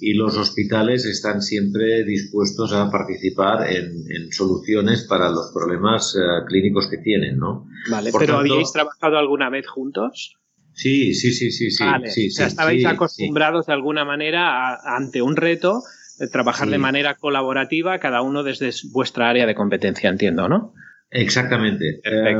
y 0.00 0.14
los 0.14 0.36
hospitales 0.36 1.06
están 1.06 1.40
siempre 1.40 2.04
dispuestos 2.04 2.72
a 2.72 2.90
participar 2.90 3.70
en, 3.72 4.04
en 4.10 4.32
soluciones 4.32 5.04
para 5.04 5.30
los 5.30 5.50
problemas 5.52 6.14
eh, 6.14 6.44
clínicos 6.46 6.88
que 6.88 6.98
tienen, 6.98 7.38
¿no? 7.38 7.66
Vale, 7.90 8.10
pero 8.16 8.38
¿habíais 8.38 8.72
trabajado 8.72 9.18
alguna 9.18 9.50
vez 9.50 9.66
juntos? 9.66 10.36
Sí, 10.74 11.14
sí, 11.14 11.32
sí, 11.32 11.50
sí, 11.50 11.70
sí. 11.70 11.84
sí 12.06 12.28
o 12.28 12.30
sea, 12.30 12.46
estabais 12.46 12.84
acostumbrados 12.86 13.66
de 13.66 13.72
alguna 13.72 14.04
manera 14.04 14.78
ante 14.96 15.22
un 15.22 15.34
reto 15.34 15.82
trabajar 16.32 16.68
de 16.68 16.78
manera 16.78 17.14
colaborativa, 17.14 17.98
cada 17.98 18.22
uno 18.22 18.42
desde 18.42 18.70
vuestra 18.92 19.28
área 19.28 19.46
de 19.46 19.54
competencia, 19.54 20.10
entiendo, 20.10 20.48
¿no? 20.48 20.74
Exactamente. 21.10 22.00
Eh, 22.04 22.36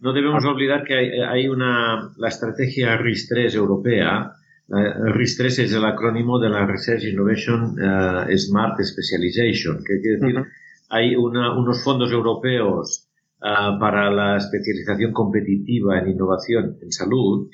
no 0.00 0.12
debemos 0.12 0.44
olvidar 0.44 0.84
que 0.84 1.22
hay, 1.24 1.48
una, 1.48 2.12
la 2.16 2.28
estrategia 2.28 2.96
RIS-3 2.98 3.54
europea. 3.54 4.32
RIS-3 4.68 5.46
es 5.64 5.72
el 5.72 5.84
acrónimo 5.84 6.40
de 6.40 6.48
la 6.48 6.66
Research 6.66 7.04
Innovation 7.04 7.76
eh, 7.80 8.36
Smart 8.36 8.80
Specialization, 8.82 9.78
que 9.84 10.00
quiere 10.00 10.18
decir, 10.18 10.52
hay 10.88 11.14
unos 11.14 11.82
fondos 11.84 12.10
europeos 12.10 13.08
eh, 13.42 13.48
para 13.78 14.10
la 14.10 14.36
especialización 14.38 15.12
competitiva 15.12 15.98
en 15.98 16.08
innovación 16.08 16.78
en 16.82 16.90
salud, 16.90 17.48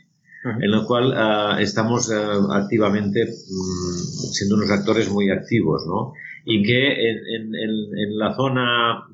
en 0.45 0.71
lo 0.71 0.85
cual 0.87 1.13
ah, 1.17 1.59
estamos 1.61 2.11
ah, 2.11 2.57
activamente 2.57 3.27
mm, 3.27 4.33
siendo 4.33 4.57
unos 4.57 4.71
actores 4.71 5.09
muy 5.11 5.31
activos, 5.31 5.85
¿no? 5.87 6.15
Y 6.45 6.65
que 6.65 7.11
en, 7.11 7.55
en, 7.55 8.19
la 8.19 8.35
zona 8.35 9.07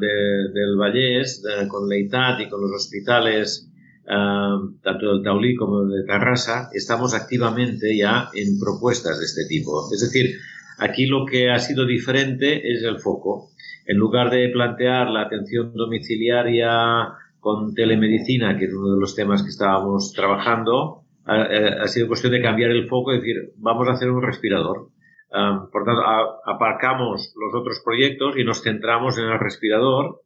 del 0.00 0.76
Vallés, 0.78 1.42
con 1.68 1.86
Leitat 1.90 2.40
y 2.40 2.48
con 2.48 2.62
los 2.62 2.72
hospitales, 2.72 3.70
ah, 4.08 4.58
tanto 4.82 5.12
del 5.12 5.22
Taulí 5.22 5.56
como 5.56 5.84
de 5.84 6.04
Tarrasa, 6.04 6.70
estamos 6.72 7.12
activamente 7.12 7.94
ya 7.94 8.30
en 8.32 8.58
propuestas 8.58 9.18
de 9.18 9.26
este 9.26 9.44
tipo. 9.46 9.92
Es 9.92 10.00
decir, 10.00 10.38
aquí 10.78 11.04
lo 11.04 11.26
que 11.26 11.50
ha 11.50 11.58
sido 11.58 11.84
diferente 11.84 12.72
es 12.72 12.82
el 12.82 12.98
foco. 12.98 13.50
En 13.84 13.98
lugar 13.98 14.30
de 14.30 14.48
plantear 14.48 15.10
la 15.10 15.22
atención 15.22 15.74
domiciliaria 15.74 17.12
con 17.44 17.74
telemedicina, 17.74 18.56
que 18.56 18.64
es 18.64 18.72
uno 18.72 18.94
de 18.94 19.00
los 19.00 19.14
temas 19.14 19.42
que 19.42 19.50
estábamos 19.50 20.14
trabajando, 20.14 21.02
ha, 21.26 21.86
sido 21.88 22.08
cuestión 22.08 22.32
de 22.32 22.40
cambiar 22.40 22.70
el 22.70 22.88
foco 22.88 23.12
y 23.12 23.18
decir, 23.18 23.52
vamos 23.58 23.86
a 23.86 23.92
hacer 23.92 24.10
un 24.10 24.22
respirador. 24.22 24.88
por 25.70 25.84
tanto, 25.84 26.00
aparcamos 26.46 27.34
los 27.36 27.54
otros 27.54 27.82
proyectos 27.84 28.38
y 28.38 28.44
nos 28.44 28.62
centramos 28.62 29.18
en 29.18 29.26
el 29.26 29.38
respirador 29.38 30.22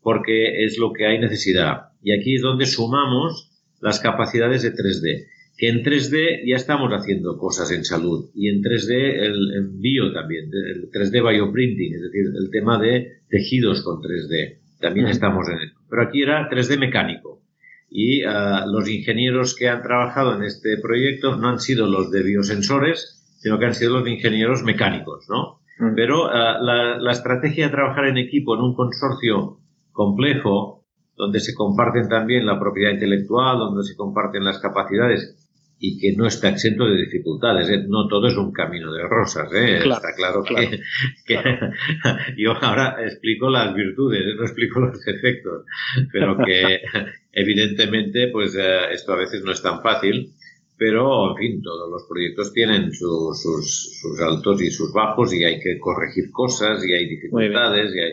porque 0.00 0.64
es 0.64 0.78
lo 0.78 0.94
que 0.94 1.04
hay 1.06 1.18
necesidad. 1.18 1.90
Y 2.02 2.18
aquí 2.18 2.36
es 2.36 2.40
donde 2.40 2.64
sumamos 2.64 3.50
las 3.82 4.00
capacidades 4.00 4.62
de 4.62 4.72
3D. 4.72 5.26
Que 5.58 5.68
en 5.68 5.84
3D 5.84 6.40
ya 6.48 6.56
estamos 6.56 6.90
haciendo 6.92 7.36
cosas 7.36 7.70
en 7.70 7.84
salud 7.84 8.30
y 8.34 8.48
en 8.48 8.62
3D 8.62 8.94
el, 8.94 9.68
bio 9.74 10.10
también, 10.14 10.46
el 10.46 10.90
3D 10.90 11.20
bioprinting, 11.20 11.96
es 11.96 12.00
decir, 12.00 12.24
el 12.34 12.50
tema 12.50 12.80
de 12.80 13.20
tejidos 13.28 13.82
con 13.82 14.00
3D. 14.00 14.61
También 14.82 15.06
estamos 15.06 15.48
en 15.48 15.60
esto. 15.60 15.80
Pero 15.88 16.02
aquí 16.02 16.22
era 16.22 16.50
3D 16.50 16.78
mecánico. 16.78 17.40
Y 17.88 18.24
uh, 18.26 18.66
los 18.66 18.88
ingenieros 18.88 19.54
que 19.54 19.68
han 19.68 19.82
trabajado 19.82 20.34
en 20.34 20.42
este 20.42 20.76
proyecto 20.82 21.36
no 21.36 21.48
han 21.48 21.60
sido 21.60 21.86
los 21.86 22.10
de 22.10 22.22
biosensores, 22.22 23.22
sino 23.38 23.58
que 23.58 23.66
han 23.66 23.74
sido 23.74 23.94
los 23.94 24.04
de 24.04 24.12
ingenieros 24.12 24.62
mecánicos, 24.64 25.26
¿no? 25.28 25.60
Mm. 25.78 25.94
Pero 25.94 26.26
uh, 26.26 26.62
la, 26.62 26.98
la 26.98 27.12
estrategia 27.12 27.66
de 27.66 27.72
trabajar 27.72 28.06
en 28.06 28.18
equipo 28.18 28.54
en 28.54 28.62
un 28.62 28.74
consorcio 28.74 29.58
complejo, 29.92 30.84
donde 31.16 31.40
se 31.40 31.54
comparten 31.54 32.08
también 32.08 32.44
la 32.44 32.58
propiedad 32.58 32.92
intelectual, 32.92 33.58
donde 33.58 33.84
se 33.84 33.94
comparten 33.94 34.44
las 34.44 34.58
capacidades 34.58 35.41
y 35.84 35.98
que 35.98 36.16
no 36.16 36.28
está 36.28 36.50
exento 36.50 36.84
de 36.84 36.96
dificultades. 36.96 37.68
¿eh? 37.68 37.84
No 37.88 38.06
todo 38.06 38.28
es 38.28 38.36
un 38.36 38.52
camino 38.52 38.92
de 38.92 39.02
rosas. 39.02 39.52
¿eh? 39.52 39.78
está 39.78 40.14
claro, 40.16 40.44
que, 40.44 40.80
yo 42.38 42.52
ahora 42.52 42.98
explico 43.02 43.50
las 43.50 43.74
virtudes, 43.74 44.20
¿eh? 44.20 44.34
no 44.36 44.44
explico 44.44 44.78
los 44.78 45.04
defectos, 45.04 45.66
pero 46.12 46.38
que 46.38 46.82
evidentemente 47.32 48.28
pues 48.28 48.54
eh, 48.54 48.92
esto 48.92 49.12
a 49.12 49.16
veces 49.16 49.42
no 49.42 49.50
es 49.50 49.60
tan 49.60 49.82
fácil. 49.82 50.30
Pero, 50.78 51.30
en 51.30 51.36
fin, 51.36 51.62
todos 51.62 51.88
los 51.88 52.08
proyectos 52.08 52.52
tienen 52.52 52.92
sus, 52.92 53.40
sus 53.40 54.20
altos 54.20 54.60
y 54.62 54.70
sus 54.70 54.92
bajos 54.92 55.32
y 55.32 55.44
hay 55.44 55.60
que 55.60 55.78
corregir 55.78 56.30
cosas 56.32 56.84
y 56.84 56.92
hay 56.92 57.08
dificultades 57.08 57.94
y 57.94 58.00
hay, 58.00 58.12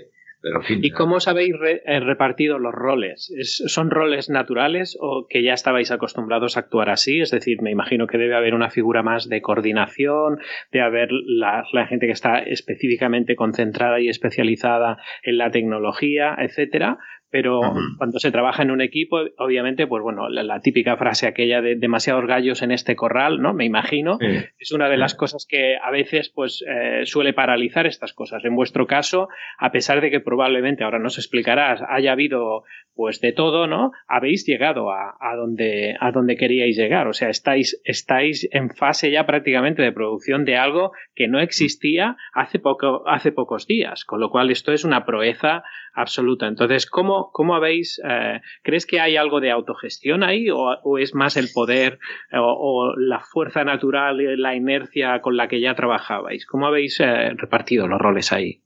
¿Y 0.69 0.91
cómo 0.91 1.15
os 1.15 1.27
habéis 1.27 1.55
eh, 1.62 2.00
repartido 2.00 2.60
los 2.60 2.74
roles? 2.74 3.31
¿Son 3.43 3.89
roles 3.89 4.29
naturales 4.29 4.98
o 5.00 5.27
que 5.27 5.43
ya 5.43 5.53
estabais 5.53 5.91
acostumbrados 5.91 6.55
a 6.55 6.62
actuar 6.62 6.89
así? 6.89 7.19
Es 7.19 7.31
decir, 7.31 7.62
me 7.62 7.72
imagino 7.72 8.08
que 8.08 8.17
debe 8.17 8.36
haber 8.36 8.53
una 8.55 8.69
figura 8.69 9.03
más 9.03 9.27
de 9.27 9.41
coordinación, 9.41 10.39
de 10.72 10.81
haber 10.81 11.10
la, 11.12 11.65
la 11.74 11.88
gente 11.88 12.05
que 12.05 12.13
está 12.13 12.39
específicamente 12.39 13.36
concentrada 13.36 14.00
y 14.00 14.08
especializada 14.08 14.98
en 15.24 15.38
la 15.38 15.51
tecnología, 15.51 16.36
etcétera, 16.39 17.00
pero 17.29 17.62
cuando 17.98 18.19
se 18.19 18.31
trabaja 18.31 18.63
en 18.63 18.71
un 18.71 18.81
equipo, 18.81 19.19
obviamente, 19.38 19.88
pues 19.88 20.01
bueno, 20.01 20.29
la, 20.29 20.59
típica 20.62 20.98
frase 20.98 21.27
aquella 21.27 21.62
de 21.62 21.75
demasiados 21.75 22.25
gallos 22.25 22.62
en 22.62 22.71
este 22.71 22.95
corral, 22.95 23.41
¿no? 23.41 23.53
Me 23.53 23.65
imagino, 23.65 24.17
es 24.57 24.71
una 24.71 24.89
de 24.89 24.98
las 24.98 25.15
cosas 25.15 25.45
que 25.48 25.77
a 25.77 25.91
veces 25.91 26.29
pues 26.29 26.63
eh, 26.67 27.05
suele 27.05 27.33
paralizar 27.33 27.86
estas 27.86 28.13
cosas. 28.13 28.43
En 28.45 28.55
vuestro 28.55 28.88
caso, 28.88 29.29
a 29.57 29.71
pesar 29.71 30.01
de 30.01 30.09
que 30.09 30.19
probablemente, 30.19 30.83
ahora 30.83 31.00
nos 31.00 31.17
explicarás, 31.17 31.81
haya 31.88 32.12
habido 32.12 32.63
pues 33.00 33.21
de 33.21 33.31
todo, 33.31 33.65
¿no? 33.65 33.91
Habéis 34.09 34.45
llegado 34.45 34.91
a, 34.91 35.15
a, 35.21 35.36
donde, 35.38 35.95
a 36.01 36.12
donde 36.12 36.36
queríais 36.36 36.75
llegar. 36.75 37.07
O 37.07 37.13
sea, 37.13 37.29
estáis, 37.29 37.79
estáis 37.86 38.50
en 38.51 38.71
fase 38.71 39.09
ya 39.09 39.25
prácticamente 39.25 39.81
de 39.81 39.93
producción 39.93 40.43
de 40.43 40.57
algo 40.57 40.91
que 41.15 41.29
no 41.29 41.39
existía 41.39 42.17
hace, 42.33 42.59
poco, 42.59 43.07
hace 43.07 43.31
pocos 43.31 43.67
días. 43.67 44.03
Con 44.03 44.19
lo 44.19 44.29
cual, 44.29 44.51
esto 44.51 44.74
es 44.74 44.83
una 44.83 45.05
proeza 45.05 45.63
absoluta. 45.93 46.48
Entonces, 46.48 46.86
¿cómo, 46.89 47.19
cómo 47.32 47.56
habéis, 47.56 48.02
eh, 48.04 48.42
crees 48.64 48.86
que 48.86 49.00
hay 49.00 49.18
algo 49.18 49.40
de 49.40 49.52
autogestión 49.52 50.24
ahí 50.24 50.48
o, 50.52 50.98
es 50.98 51.14
más 51.14 51.38
el 51.38 51.50
poder 51.54 52.00
o, 52.34 52.94
la 52.98 53.20
fuerza 53.20 53.64
natural 53.64 54.18
la 54.42 54.56
inercia 54.56 55.22
con 55.22 55.38
la 55.38 55.48
que 55.48 55.62
ya 55.62 55.76
trabajabais? 55.76 56.46
¿Cómo 56.46 56.68
habéis 56.68 57.00
eh, 57.00 57.32
repartido 57.36 57.88
los 57.88 58.00
roles 58.00 58.32
ahí? 58.32 58.62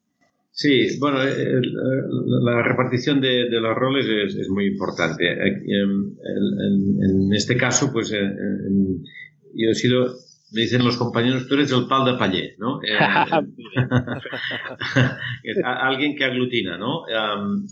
Sí, 0.52 1.00
bueno, 1.00 1.24
eh, 1.24 1.62
la 2.44 2.62
repartición 2.62 3.20
de, 3.22 3.50
los 3.50 3.76
roles 3.76 4.06
es, 4.08 4.50
muy 4.50 4.68
importante. 4.68 5.32
En, 5.32 6.14
este 7.34 7.58
caso, 7.58 7.92
pues 7.92 8.12
yo 8.12 9.70
he 9.70 9.74
sido 9.74 10.14
me 10.54 10.62
dicen 10.62 10.86
los 10.86 10.98
compañeros, 10.98 11.48
tú 11.48 11.56
eres 11.56 11.72
el 11.72 11.88
pal 11.88 12.06
de 12.06 12.14
pallé, 12.14 12.56
¿no? 12.58 12.80
Eh, 15.44 15.56
alguien 15.66 16.16
que 16.16 16.24
aglutina, 16.24 16.78
¿no? 16.78 17.04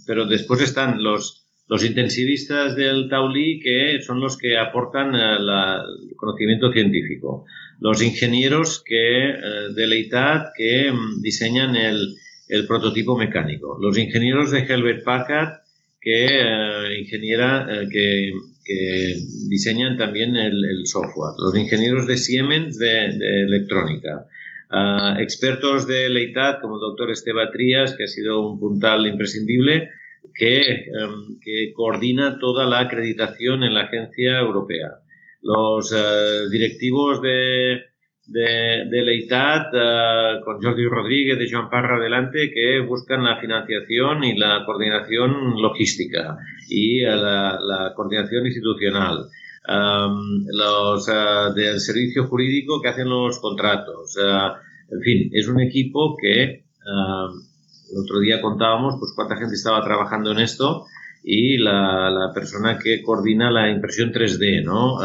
pero 0.06 0.26
después 0.26 0.62
están 0.62 1.02
los, 1.02 1.46
los 1.68 1.86
intensivistas 1.86 2.76
del 2.76 3.08
Taulí 3.08 3.60
que 3.60 4.02
son 4.02 4.20
los 4.20 4.38
que 4.38 4.58
aportan 4.58 5.16
eh, 5.16 5.38
el 5.38 6.16
conocimiento 6.18 6.72
científico. 6.72 7.46
Los 7.80 8.02
ingenieros 8.02 8.84
que, 8.86 9.30
eh, 9.30 9.70
de 9.74 9.88
Leitat 9.88 10.50
que 10.56 10.92
mm, 10.92 11.22
diseñan 11.22 11.76
el, 11.76 12.16
el, 12.50 12.68
prototipo 12.68 13.18
mecánico. 13.18 13.78
Los 13.80 13.98
ingenieros 13.98 14.52
de 14.52 14.66
Helvet 14.66 15.04
Packard 15.04 15.62
que, 16.02 16.98
ingeniera, 17.00 17.68
que 17.92 18.32
que 18.64 19.16
diseñan 19.50 19.98
también 19.98 20.36
el, 20.36 20.86
software, 20.86 21.34
los 21.38 21.58
ingenieros 21.58 22.08
de 22.08 22.18
Siemens 22.18 22.78
de, 22.78 23.06
electrónica, 23.44 24.28
ah, 24.70 25.18
expertos 25.20 25.88
de 25.88 26.10
Leitat 26.10 26.62
como 26.62 26.76
el 26.76 26.82
doctor 26.82 27.12
Esteba 27.12 27.52
Trías, 27.52 27.96
que 27.96 28.06
ha 28.06 28.08
sido 28.08 28.48
un 28.48 28.60
puntal 28.60 29.08
imprescindible, 29.08 29.90
que, 30.34 30.62
em, 30.62 31.40
que 31.44 31.74
coordina 31.74 32.40
toda 32.40 32.66
la 32.66 32.80
acreditación 32.80 33.64
en 33.64 33.74
la 33.74 33.82
agencia 33.82 34.40
europea. 34.40 35.00
Los 35.42 35.92
eh, 35.92 36.50
directivos 36.52 37.22
de, 37.22 37.91
de, 38.32 38.88
de 38.90 39.02
l'EITAT 39.04 39.74
eh, 39.74 40.40
con 40.44 40.62
Jordi 40.62 40.86
Rodríguez 40.88 41.38
de 41.38 41.50
Joan 41.52 41.70
Parra 41.70 41.98
adelante 41.98 42.52
que 42.52 42.80
buscan 42.80 43.24
la 43.24 43.38
financiación 43.40 44.24
y 44.24 44.38
la 44.38 44.64
coordinación 44.66 45.62
logística 45.62 46.38
y 46.70 47.02
eh, 47.04 47.16
la, 47.16 47.92
coordinación 47.96 48.46
institucional. 48.46 49.28
Los 49.68 51.08
uh, 51.08 51.54
del 51.54 51.80
servicio 51.80 52.26
jurídico 52.26 52.82
que 52.82 52.90
hacen 52.90 53.10
los 53.10 53.40
contratos. 53.40 54.18
En 54.18 55.02
fin, 55.02 55.30
es 55.34 55.48
un 55.48 55.62
equipo 55.62 56.18
que 56.20 56.64
el 56.84 57.98
otro 58.04 58.20
día 58.20 58.42
contábamos 58.42 58.96
pues 59.00 59.14
cuánta 59.16 59.38
gente 59.38 59.54
estaba 59.54 59.84
trabajando 59.84 60.32
en 60.32 60.40
esto 60.40 60.86
y 61.24 61.60
la, 61.60 62.10
la 62.10 62.34
persona 62.34 62.80
que 62.80 63.04
coordina 63.04 63.52
la 63.52 63.70
impresión 63.70 64.12
3D, 64.12 64.64
¿no? 64.64 64.98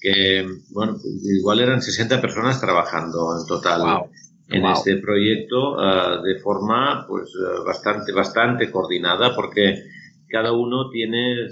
Que, 0.00 0.46
bueno, 0.70 0.96
igual 1.38 1.60
eran 1.60 1.82
60 1.82 2.20
personas 2.20 2.60
trabajando 2.60 3.38
en 3.38 3.46
total. 3.46 4.04
En 4.48 4.66
este 4.66 4.96
proyecto 4.96 5.76
de 6.22 6.40
forma 6.40 7.06
pues 7.06 7.30
bastante 7.64 8.10
bastante 8.10 8.68
coordinada 8.68 9.32
porque 9.36 9.84
cada 10.28 10.50
uno 10.50 10.90
tiene 10.90 11.46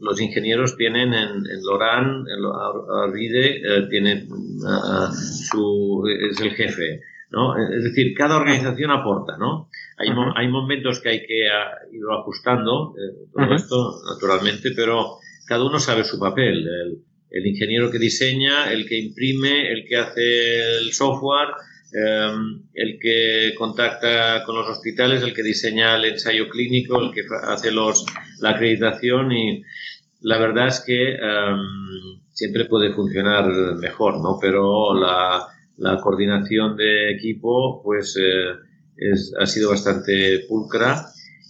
los 0.00 0.20
ingenieros 0.20 0.76
tienen 0.76 1.14
en, 1.14 1.30
en 1.50 1.62
Loran, 1.64 2.24
en 2.28 2.44
Arvide, 3.04 3.56
eh, 3.56 3.86
tienen 3.88 4.28
uh, 4.30 5.12
su, 5.12 6.04
es 6.30 6.40
el 6.40 6.50
jefe, 6.52 7.00
¿no? 7.30 7.56
Es 7.56 7.84
decir, 7.84 8.14
cada 8.14 8.36
organización 8.36 8.90
aporta, 8.90 9.36
¿no? 9.38 9.68
Hay, 9.98 10.08
hay 10.36 10.48
momentos 10.48 11.00
que 11.00 11.08
hay 11.08 11.26
que 11.26 11.46
uh, 11.46 11.94
ir 11.94 12.02
ajustando, 12.10 12.94
eh, 12.96 13.28
todo 13.32 13.54
esto, 13.54 13.94
naturalmente, 14.12 14.70
pero 14.74 15.18
cada 15.46 15.64
uno 15.64 15.78
sabe 15.78 16.04
su 16.04 16.18
papel. 16.18 16.66
El, 16.66 16.98
el, 17.30 17.46
ingeniero 17.46 17.90
que 17.90 17.98
diseña, 17.98 18.72
el 18.72 18.86
que 18.86 18.98
imprime, 18.98 19.70
el 19.72 19.84
que 19.86 19.96
hace 19.96 20.78
el 20.78 20.92
software, 20.92 21.48
um, 21.92 22.62
el 22.74 22.98
que 23.00 23.54
contacta 23.56 24.42
con 24.44 24.56
los 24.56 24.68
hospitales, 24.68 25.22
el 25.22 25.34
que 25.34 25.42
diseña 25.42 25.96
el 25.96 26.04
ensayo 26.04 26.48
clínico, 26.48 27.00
el 27.00 27.12
que 27.12 27.22
hace 27.44 27.70
los, 27.70 28.06
la 28.40 28.50
acreditación 28.50 29.32
y 29.32 29.62
la 30.20 30.38
verdad 30.38 30.68
es 30.68 30.80
que 30.80 31.14
um, 31.14 32.20
siempre 32.32 32.64
puede 32.66 32.92
funcionar 32.92 33.46
mejor, 33.76 34.20
¿no? 34.20 34.38
Pero 34.40 34.94
la, 34.94 35.46
la 35.76 36.00
coordinación 36.00 36.76
de 36.76 37.12
equipo, 37.12 37.82
pues, 37.82 38.16
eh, 38.20 38.52
es, 38.96 39.32
ha 39.38 39.46
sido 39.46 39.70
bastante 39.70 40.44
pulcra 40.48 41.06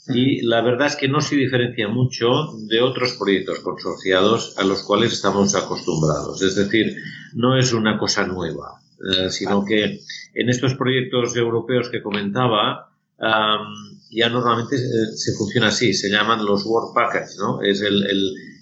y 0.08 0.42
la 0.42 0.60
verdad 0.62 0.86
es 0.88 0.96
que 0.96 1.08
no 1.08 1.20
se 1.20 1.36
diferencia 1.36 1.88
mucho 1.88 2.52
de 2.68 2.80
otros 2.80 3.14
proyectos 3.14 3.60
consorciados 3.60 4.56
a 4.58 4.64
los 4.64 4.82
cuales 4.82 5.12
estamos 5.12 5.54
acostumbrados. 5.54 6.42
Es 6.42 6.54
decir, 6.54 6.96
no 7.34 7.58
es 7.58 7.72
una 7.72 7.98
cosa 7.98 8.26
nueva, 8.26 8.80
eh, 9.12 9.30
sino 9.30 9.64
que 9.64 10.00
en 10.34 10.48
estos 10.48 10.75
proyectos 10.75 11.36
europeos 11.36 11.88
que 11.90 12.02
comentaba, 12.02 12.90
um, 13.18 13.98
ya 14.10 14.28
normalmente 14.28 14.76
eh, 14.76 15.06
se 15.14 15.32
funciona 15.34 15.68
así, 15.68 15.92
se 15.92 16.10
llaman 16.10 16.44
los 16.44 16.64
work 16.64 16.94
packages, 16.94 17.36
¿no? 17.38 17.62
Es 17.62 17.80
el 17.80 18.06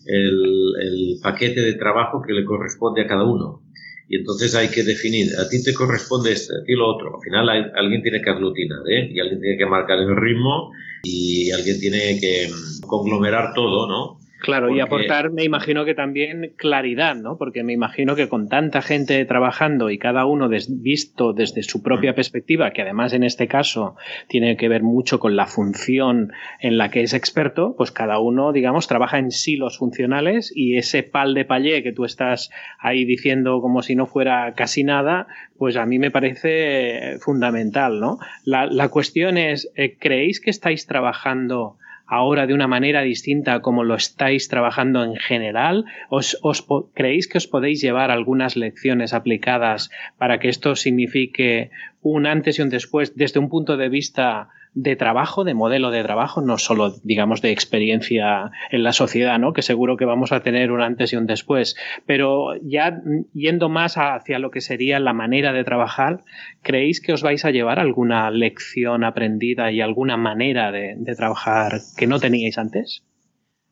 el, 0.06 0.74
el, 0.80 1.20
paquete 1.22 1.60
de 1.60 1.74
trabajo 1.74 2.22
que 2.22 2.32
le 2.32 2.44
corresponde 2.44 3.02
a 3.02 3.06
cada 3.06 3.24
uno. 3.24 3.62
Y 4.08 4.16
entonces 4.16 4.54
hay 4.54 4.68
que 4.68 4.82
definir, 4.82 5.28
a 5.38 5.49
ti 5.49 5.62
te 5.62 5.73
corresponde 5.73 6.32
esto, 6.32 6.54
a 6.54 6.64
ti 6.64 6.73
lo 6.73 6.87
otro. 6.94 7.16
Al 7.16 7.23
final 7.23 7.49
alguien 7.75 8.02
tiene 8.02 8.20
que 8.20 8.30
aglutinar, 8.30 8.80
¿eh? 8.88 9.11
Y 9.12 9.20
alguien 9.20 9.40
tiene 9.40 9.56
que 9.56 9.66
marcar 9.66 9.99
el 9.99 10.14
ritmo 10.14 10.73
y 11.02 11.50
alguien 11.50 11.80
tiene 11.80 12.18
que 12.20 12.50
conglomerar 12.87 13.54
todo, 13.54 13.87
¿no? 13.88 14.24
Claro, 14.44 14.68
y 14.68 14.80
aportar, 14.80 15.30
me 15.30 15.42
imagino 15.42 15.86
que 15.86 15.94
también 15.94 16.52
claridad, 16.56 17.16
¿no? 17.16 17.38
Porque 17.38 17.64
me 17.64 17.72
imagino 17.72 18.14
que 18.14 18.28
con 18.28 18.50
tanta 18.50 18.82
gente 18.82 19.24
trabajando 19.24 19.88
y 19.88 19.96
cada 19.96 20.26
uno 20.26 20.50
visto 20.68 21.32
desde 21.32 21.62
su 21.62 21.82
propia 21.82 22.12
mm. 22.12 22.14
perspectiva, 22.14 22.70
que 22.72 22.82
además 22.82 23.14
en 23.14 23.22
este 23.22 23.48
caso 23.48 23.96
tiene 24.28 24.58
que 24.58 24.68
ver 24.68 24.82
mucho 24.82 25.18
con 25.18 25.34
la 25.34 25.46
función 25.46 26.33
en 26.61 26.76
la 26.76 26.90
que 26.90 27.00
es 27.00 27.14
experto, 27.14 27.74
pues 27.78 27.90
cada 27.90 28.18
uno, 28.18 28.52
digamos, 28.52 28.87
trabaja 28.87 29.18
en 29.18 29.30
silos 29.30 29.78
funcionales 29.78 30.52
y 30.54 30.76
ese 30.76 31.02
pal 31.02 31.33
de 31.33 31.46
payé 31.46 31.83
que 31.83 31.92
tú 31.92 32.04
estás 32.04 32.50
ahí 32.78 33.07
diciendo 33.07 33.62
como 33.62 33.80
si 33.80 33.96
no 33.96 34.04
fuera 34.04 34.52
casi 34.54 34.85
nada, 34.85 35.26
pues 35.57 35.76
a 35.76 35.87
mí 35.87 35.98
me 35.98 36.11
parece 36.11 37.16
fundamental, 37.20 37.98
¿no? 37.98 38.18
La, 38.44 38.66
la 38.66 38.90
cuestión 38.90 39.38
es, 39.38 39.72
eh, 39.74 39.96
¿creéis 39.98 40.42
que 40.42 40.50
estáis 40.50 40.87
trabajando 40.87 41.78
ahora 42.07 42.47
de 42.47 42.55
una 42.55 42.67
manera 42.67 43.03
distinta 43.03 43.61
como 43.61 43.85
lo 43.85 43.95
estáis 43.95 44.49
trabajando 44.49 45.05
en 45.05 45.17
general? 45.17 45.85
¿Os, 46.11 46.38
os 46.43 46.67
creéis 46.95 47.29
que 47.29 47.38
os 47.38 47.47
podéis 47.47 47.81
llevar 47.81 48.11
algunas 48.11 48.57
lecciones 48.57 49.12
aplicadas 49.12 49.90
para 50.19 50.38
que 50.38 50.49
esto 50.49 50.77
signifique 50.77 51.71
un 52.03 52.27
antes 52.27 52.59
y 52.59 52.62
un 52.62 52.71
después 52.71 53.17
desde 53.17 53.40
un 53.40 53.49
punto 53.49 53.77
de 53.77 53.88
vista 53.88 54.49
de 54.74 54.96
trabajo, 54.96 55.44
de 55.44 55.54
modelo 55.54 55.90
de 55.90 56.02
trabajo, 56.02 56.40
no 56.40 56.58
solo, 56.58 56.94
digamos, 57.04 57.40
de 57.40 57.52
experiencia 57.52 58.50
en 58.70 58.82
la 58.82 58.92
sociedad, 58.92 59.38
¿no? 59.38 59.52
Que 59.52 59.62
seguro 59.62 59.96
que 59.96 60.04
vamos 60.04 60.32
a 60.32 60.40
tener 60.40 60.72
un 60.72 60.82
antes 60.82 61.12
y 61.12 61.16
un 61.16 61.26
después. 61.26 61.76
Pero 62.06 62.56
ya 62.62 63.00
yendo 63.32 63.68
más 63.68 63.94
hacia 63.96 64.40
lo 64.40 64.50
que 64.50 64.60
sería 64.60 64.98
la 64.98 65.12
manera 65.12 65.52
de 65.52 65.64
trabajar, 65.64 66.24
¿creéis 66.62 67.00
que 67.00 67.12
os 67.12 67.22
vais 67.22 67.44
a 67.44 67.52
llevar 67.52 67.78
alguna 67.78 68.30
lección 68.30 69.04
aprendida 69.04 69.70
y 69.70 69.80
alguna 69.80 70.16
manera 70.16 70.72
de, 70.72 70.96
trabajar 71.16 71.80
que 71.96 72.08
no 72.08 72.18
teníais 72.18 72.58
antes? 72.58 73.04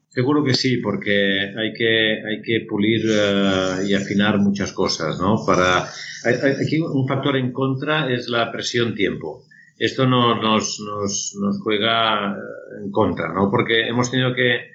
Seguro 0.08 0.44
que 0.44 0.54
sí, 0.54 0.76
porque 0.76 1.52
hay 1.56 1.72
que, 1.72 2.20
hay 2.28 2.42
que 2.42 2.66
pulir 2.68 3.00
eh, 3.10 3.88
y 3.88 3.94
afinar 3.94 4.38
muchas 4.38 4.72
cosas, 4.72 5.18
¿no? 5.18 5.44
Para, 5.44 5.84
aquí 5.84 6.78
un 6.78 7.08
factor 7.08 7.36
en 7.36 7.50
contra 7.50 8.12
es 8.12 8.28
la 8.28 8.52
presión 8.52 8.94
tiempo 8.94 9.44
esto 9.78 10.06
no, 10.06 10.40
nos, 10.40 10.80
nos, 10.80 11.36
nos, 11.40 11.60
juega 11.60 12.36
en 12.80 12.90
contra, 12.90 13.32
¿no? 13.32 13.50
Porque 13.50 13.88
hemos 13.88 14.10
tenido 14.10 14.34
que, 14.34 14.70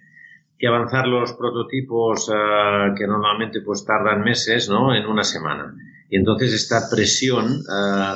que 0.57 0.67
avanzar 0.67 1.07
los 1.07 1.33
prototipos 1.33 2.29
uh, 2.29 2.95
que 2.97 3.07
normalmente 3.07 3.61
pues 3.61 3.85
tardan 3.85 4.23
meses, 4.23 4.69
¿no? 4.69 4.93
En 4.93 5.05
una 5.05 5.23
semana. 5.23 5.75
Y 6.09 6.17
entonces 6.17 6.53
esta 6.53 6.89
presión 6.89 7.45
uh, 7.45 8.15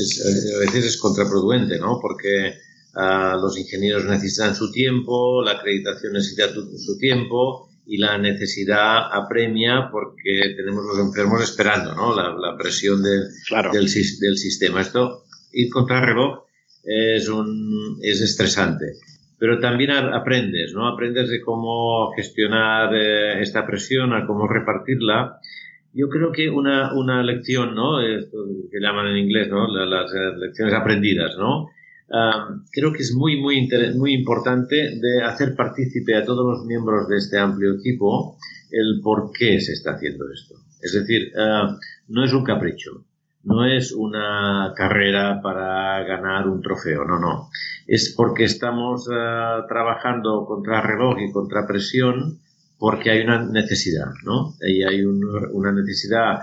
es, 0.00 0.54
a 0.56 0.58
veces 0.60 0.86
es 0.86 0.96
contraproducente, 0.96 1.78
¿no? 1.78 1.98
Porque 2.00 2.54
uh, 2.94 3.40
los 3.40 3.58
ingenieros 3.58 4.04
necesitan 4.04 4.54
su 4.54 4.72
tiempo, 4.72 5.42
la 5.42 5.52
acreditación 5.52 6.14
necesita 6.14 6.48
su 6.52 6.98
tiempo 6.98 7.68
y 7.86 7.98
la 7.98 8.16
necesidad 8.16 9.12
apremia 9.12 9.88
porque 9.90 10.54
tenemos 10.56 10.84
los 10.84 10.98
enfermos 10.98 11.42
esperando, 11.42 11.94
¿no? 11.94 12.14
La, 12.14 12.30
la 12.30 12.56
presión 12.56 13.02
de, 13.02 13.24
claro. 13.48 13.72
del, 13.72 13.84
del 13.84 14.38
sistema. 14.38 14.80
Esto 14.80 15.24
ir 15.52 15.70
contra 15.70 16.00
el 16.00 16.06
reloj 16.06 16.44
es, 16.84 17.28
un, 17.28 17.98
es 18.02 18.20
estresante. 18.20 18.94
Pero 19.38 19.58
también 19.58 19.90
aprendes, 19.90 20.72
¿no? 20.72 20.86
Aprendes 20.86 21.28
de 21.28 21.40
cómo 21.40 22.12
gestionar 22.14 22.94
eh, 22.94 23.42
esta 23.42 23.66
presión, 23.66 24.12
a 24.12 24.26
cómo 24.26 24.46
repartirla. 24.46 25.38
Yo 25.92 26.08
creo 26.08 26.30
que 26.32 26.48
una, 26.48 26.94
una 26.94 27.22
lección, 27.22 27.74
¿no? 27.74 28.00
Esto 28.00 28.38
que 28.70 28.80
llaman 28.80 29.08
en 29.08 29.16
inglés, 29.16 29.48
¿no? 29.48 29.66
Las, 29.66 30.10
lecciones 30.38 30.74
aprendidas, 30.74 31.36
¿no? 31.38 31.68
Creo 32.70 32.92
que 32.92 33.02
es 33.02 33.14
muy, 33.14 33.40
muy, 33.40 33.68
muy 33.96 34.12
importante 34.12 34.76
de 35.00 35.22
hacer 35.24 35.56
partícipe 35.56 36.14
a 36.14 36.24
todos 36.24 36.44
los 36.44 36.66
miembros 36.66 37.08
de 37.08 37.16
este 37.16 37.38
amplio 37.38 37.74
equipo 37.74 38.36
el 38.70 39.00
por 39.02 39.32
qué 39.32 39.60
se 39.60 39.72
está 39.72 39.92
haciendo 39.92 40.30
esto. 40.30 40.54
Es 40.82 40.92
decir, 40.92 41.32
uh, 41.36 41.78
no 42.08 42.24
es 42.24 42.32
un 42.32 42.44
capricho 42.44 43.04
no 43.44 43.64
es 43.64 43.92
una 43.92 44.72
carrera 44.76 45.40
para 45.42 46.02
ganar 46.04 46.48
un 46.48 46.62
trofeo, 46.62 47.04
no, 47.04 47.18
no. 47.18 47.50
Es 47.86 48.14
porque 48.16 48.44
estamos 48.44 49.08
uh, 49.08 49.66
trabajando 49.68 50.44
contra 50.46 50.80
reloj 50.80 51.18
y 51.20 51.32
contra 51.32 51.66
presión 51.66 52.38
porque 52.78 53.10
hay 53.10 53.22
una 53.22 53.44
necesidad, 53.44 54.10
¿no? 54.24 54.54
Y 54.60 54.82
hay 54.82 55.04
un, 55.04 55.20
una 55.52 55.72
necesidad 55.72 56.40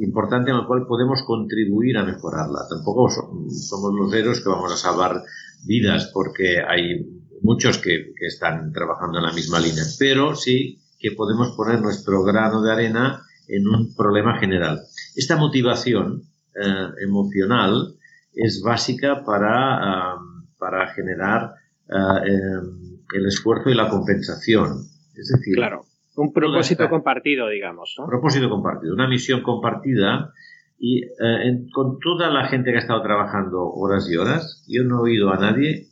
importante 0.00 0.50
en 0.50 0.58
la 0.58 0.66
cual 0.66 0.86
podemos 0.86 1.22
contribuir 1.22 1.98
a 1.98 2.04
mejorarla. 2.04 2.60
Tampoco 2.68 3.08
somos 3.10 3.94
los 3.94 4.12
héroes 4.14 4.40
que 4.40 4.48
vamos 4.48 4.72
a 4.72 4.76
salvar 4.76 5.22
vidas 5.66 6.10
porque 6.12 6.60
hay 6.66 7.06
muchos 7.42 7.78
que, 7.78 8.12
que 8.18 8.26
están 8.26 8.72
trabajando 8.72 9.18
en 9.18 9.24
la 9.24 9.32
misma 9.32 9.60
línea, 9.60 9.84
pero 9.98 10.34
sí 10.34 10.80
que 10.98 11.12
podemos 11.12 11.54
poner 11.54 11.82
nuestro 11.82 12.22
grano 12.22 12.62
de 12.62 12.72
arena 12.72 13.22
en 13.46 13.68
un 13.68 13.94
problema 13.94 14.38
general. 14.38 14.80
Esta 15.14 15.36
motivación 15.36 16.22
eh, 16.54 16.88
emocional 17.02 17.94
es 18.34 18.62
básica 18.62 19.24
para, 19.24 20.16
para 20.58 20.88
generar 20.88 21.54
eh, 21.88 21.94
em, 22.26 22.98
el 23.12 23.26
esfuerzo 23.26 23.70
y 23.70 23.74
la 23.74 23.88
compensación. 23.88 24.86
Es 25.14 25.28
decir, 25.28 25.54
claro, 25.54 25.84
un 26.16 26.32
propósito 26.32 26.88
compartido, 26.88 27.48
digamos. 27.48 27.96
Propósito 28.06 28.48
compartido, 28.48 28.94
una 28.94 29.08
misión 29.08 29.42
compartida 29.42 30.32
y 30.78 31.02
eh, 31.04 31.66
con 31.72 31.98
toda 31.98 32.30
la 32.30 32.46
gente 32.46 32.70
que 32.70 32.78
ha 32.78 32.80
estado 32.80 33.02
trabajando 33.02 33.64
horas 33.64 34.08
y 34.10 34.16
horas, 34.16 34.64
yo 34.68 34.84
no 34.84 34.98
he 34.98 35.10
oído 35.10 35.32
a 35.32 35.38
nadie 35.38 35.88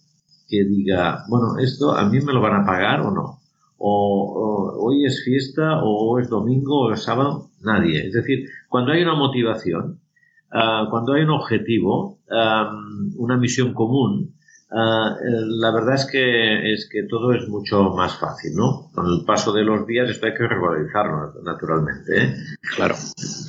que 0.48 0.64
diga, 0.64 1.24
bueno, 1.28 1.58
esto 1.58 1.92
a 1.92 2.08
mí 2.08 2.20
me 2.20 2.32
lo 2.32 2.40
van 2.40 2.62
a 2.62 2.66
pagar 2.66 3.00
o 3.00 3.10
no. 3.10 3.40
o, 3.78 4.78
hoy 4.84 5.06
es 5.06 5.24
fiesta 5.24 5.82
o 5.82 6.18
es 6.18 6.28
domingo 6.28 6.86
o 6.86 6.92
es 6.92 7.02
sábado, 7.02 7.50
nadie. 7.62 8.06
Es 8.06 8.12
decir, 8.12 8.48
cuando 8.68 8.92
hay 8.92 9.02
una 9.02 9.14
motivación, 9.14 10.01
ah, 10.52 10.86
cuando 10.90 11.14
hay 11.14 11.22
un 11.22 11.30
objetivo, 11.30 12.20
una 13.16 13.36
misión 13.36 13.74
común, 13.74 14.34
ah, 14.70 15.16
la 15.20 15.70
verdad 15.72 15.94
es 15.94 16.08
que, 16.10 16.72
es 16.72 16.88
que 16.90 17.02
todo 17.04 17.32
es 17.32 17.48
mucho 17.48 17.90
más 17.90 18.18
fácil, 18.18 18.52
¿no? 18.54 18.90
Con 18.94 19.06
el 19.06 19.24
paso 19.26 19.52
de 19.52 19.64
los 19.64 19.86
días 19.86 20.08
esto 20.08 20.26
hay 20.26 20.34
que 20.34 20.46
regularizarlo, 20.46 21.42
naturalmente, 21.44 22.24
¿eh? 22.24 22.34
Claro. 22.76 22.94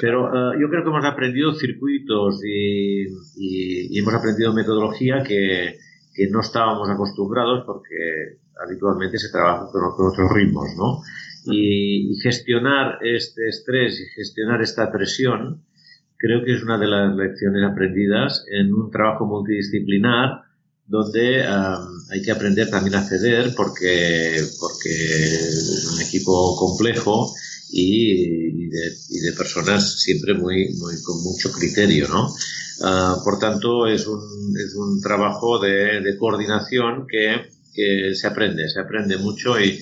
Pero 0.01 0.27
ah, 0.27 0.53
yo 0.59 0.69
creo 0.69 0.83
que 0.83 0.89
hemos 0.89 1.05
aprendido 1.05 1.53
circuitos 1.53 2.41
y, 2.43 3.05
y 3.37 3.99
hemos 3.99 4.13
aprendido 4.13 4.53
metodología 4.53 5.23
que, 5.23 5.77
que 6.13 6.29
no 6.29 6.41
estábamos 6.41 6.89
acostumbrados 6.89 7.63
porque 7.65 8.37
habitualmente 8.63 9.17
se 9.17 9.31
trabaja 9.31 9.67
con, 9.71 9.83
otros 9.83 10.31
ritmos, 10.31 10.69
¿no? 10.77 11.01
Y, 11.45 12.15
gestionar 12.21 12.99
este 13.01 13.47
estrés 13.49 13.99
y 13.99 14.05
gestionar 14.15 14.61
esta 14.61 14.91
presión 14.91 15.63
creo 16.23 16.41
que 16.45 16.53
es 16.53 16.63
una 16.63 16.77
de 16.77 16.87
las 16.87 17.13
lecciones 17.17 17.69
aprendidas 17.69 18.45
en 18.49 18.73
un 18.73 18.89
trabajo 18.89 19.25
multidisciplinar 19.25 20.43
donde 20.87 21.43
hay 21.43 22.21
que 22.23 22.31
aprender 22.31 22.69
también 22.69 22.95
a 22.95 23.03
ceder 23.03 23.53
porque, 23.57 24.37
es 24.37 25.89
un 25.93 26.01
equipo 26.01 26.55
complejo 26.55 27.29
y, 27.71 28.69
de, 28.69 29.33
personas 29.37 29.99
siempre 29.99 30.33
muy, 30.33 30.73
con 31.03 31.21
mucho 31.23 31.51
criterio, 31.51 32.07
¿no? 32.07 32.33
Ah, 32.81 33.17
por 33.23 33.37
tanto, 33.37 33.87
es 33.87 34.07
un, 34.07 34.53
es 34.57 34.75
un 34.75 35.01
trabajo 35.01 35.59
de, 35.59 36.15
coordinación 36.17 37.05
que, 37.05 38.13
se 38.15 38.27
aprende, 38.27 38.69
se 38.69 38.79
aprende 38.79 39.17
mucho 39.17 39.59
y 39.59 39.77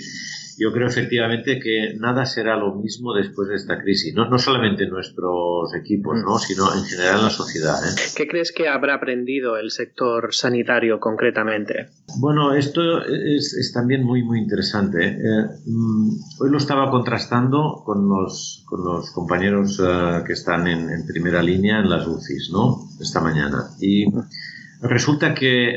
yo 0.61 0.71
creo 0.71 0.87
efectivamente 0.87 1.59
que 1.59 1.95
nada 1.97 2.25
será 2.27 2.55
lo 2.55 2.75
mismo 2.75 3.15
después 3.15 3.49
de 3.49 3.55
esta 3.55 3.79
crisis. 3.79 4.13
No, 4.13 4.29
no 4.29 4.37
solamente 4.37 4.85
nuestros 4.85 5.73
equipos, 5.73 6.17
¿no? 6.23 6.37
sino 6.37 6.71
en 6.71 6.83
general 6.83 7.17
en 7.17 7.23
la 7.23 7.29
sociedad. 7.31 7.83
¿eh? 7.83 7.95
¿Qué 8.15 8.27
crees 8.27 8.51
que 8.51 8.67
habrá 8.67 8.93
aprendido 8.93 9.57
el 9.57 9.71
sector 9.71 10.35
sanitario 10.35 10.99
concretamente? 10.99 11.87
Bueno, 12.19 12.53
esto 12.53 13.03
es, 13.03 13.55
es 13.55 13.73
también 13.73 14.03
muy, 14.03 14.21
muy 14.21 14.37
interesante. 14.37 15.03
¿eh? 15.03 15.17
Eh, 15.17 15.45
mm, 15.65 16.09
hoy 16.41 16.51
lo 16.51 16.57
estaba 16.57 16.91
contrastando 16.91 17.81
con 17.83 18.07
los, 18.07 18.63
con 18.67 18.85
los 18.85 19.09
compañeros 19.11 19.81
que 20.27 20.33
están 20.33 20.67
en, 20.67 20.91
en, 20.91 21.07
primera 21.07 21.41
línea 21.41 21.79
en 21.79 21.89
las 21.89 22.05
UCIs, 22.05 22.51
¿no? 22.53 22.87
Esta 22.99 23.19
mañana. 23.19 23.71
Y 23.79 24.05
resulta 24.81 25.33
que 25.33 25.75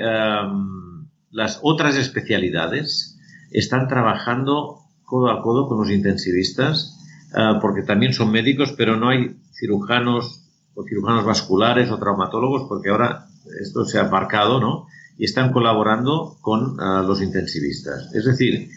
las 1.31 1.59
otras 1.63 1.97
especialidades 1.97 3.14
están 3.55 3.89
trabajando 3.89 4.81
codo 5.05 5.31
a 5.31 5.41
codo 5.41 5.69
con 5.69 5.79
los 5.79 5.91
intensivistas, 5.91 6.99
eh, 7.37 7.59
porque 7.63 7.83
también 7.83 8.13
son 8.13 8.31
médicos, 8.33 8.75
pero 8.77 8.97
no 8.97 9.09
hay 9.09 9.37
cirujanos 9.53 10.51
o 10.75 10.83
cirujanos 10.83 11.25
vasculares 11.25 11.91
o 11.91 11.99
traumatólogos, 11.99 12.67
porque 12.69 12.91
ahora 12.91 13.27
esto 13.61 13.85
se 13.85 13.99
ha 13.99 14.09
marcado, 14.09 14.61
¿no? 14.61 14.87
Y 15.17 15.25
están 15.25 15.53
colaborando 15.53 16.37
con 16.41 16.77
eh, 16.81 17.07
los 17.07 17.23
intensivistas. 17.23 18.13
Es 18.13 18.25
decir, 18.25 18.71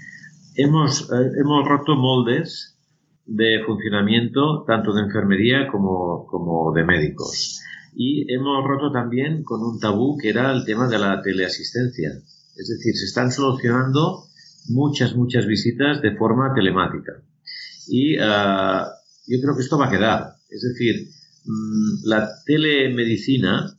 hemos, 0.55 1.09
eh, 1.11 1.31
hemos 1.41 1.67
roto 1.67 1.95
moldes 1.95 2.77
de 3.25 3.63
funcionamiento 3.65 4.63
tanto 4.67 4.93
de 4.93 5.01
enfermería 5.01 5.67
como, 5.71 6.27
como 6.27 6.71
de 6.73 6.83
médicos. 6.83 7.61
Y 7.95 8.31
hemos 8.31 8.63
roto 8.63 8.91
también 8.91 9.43
con 9.43 9.63
un 9.63 9.79
tabú 9.79 10.17
que 10.17 10.29
era 10.29 10.51
el 10.51 10.65
tema 10.65 10.87
de 10.87 10.99
la 10.99 11.19
teleasistencia. 11.23 12.11
Es 12.55 12.67
decir, 12.67 12.95
se 12.95 13.05
están 13.05 13.31
solucionando 13.31 14.26
muchas, 14.69 15.15
muchas 15.15 15.45
visitas 15.45 16.01
de 16.01 16.15
forma 16.15 16.53
telemática. 16.53 17.13
Y 17.87 18.17
ah, 18.19 18.87
yo 19.27 19.41
creo 19.41 19.55
que 19.55 19.61
esto 19.61 19.77
va 19.77 19.87
a 19.87 19.91
quedar. 19.91 20.33
Es 20.49 20.61
decir, 20.61 21.07
mm, 21.45 22.07
la 22.07 22.29
telemedicina, 22.45 23.75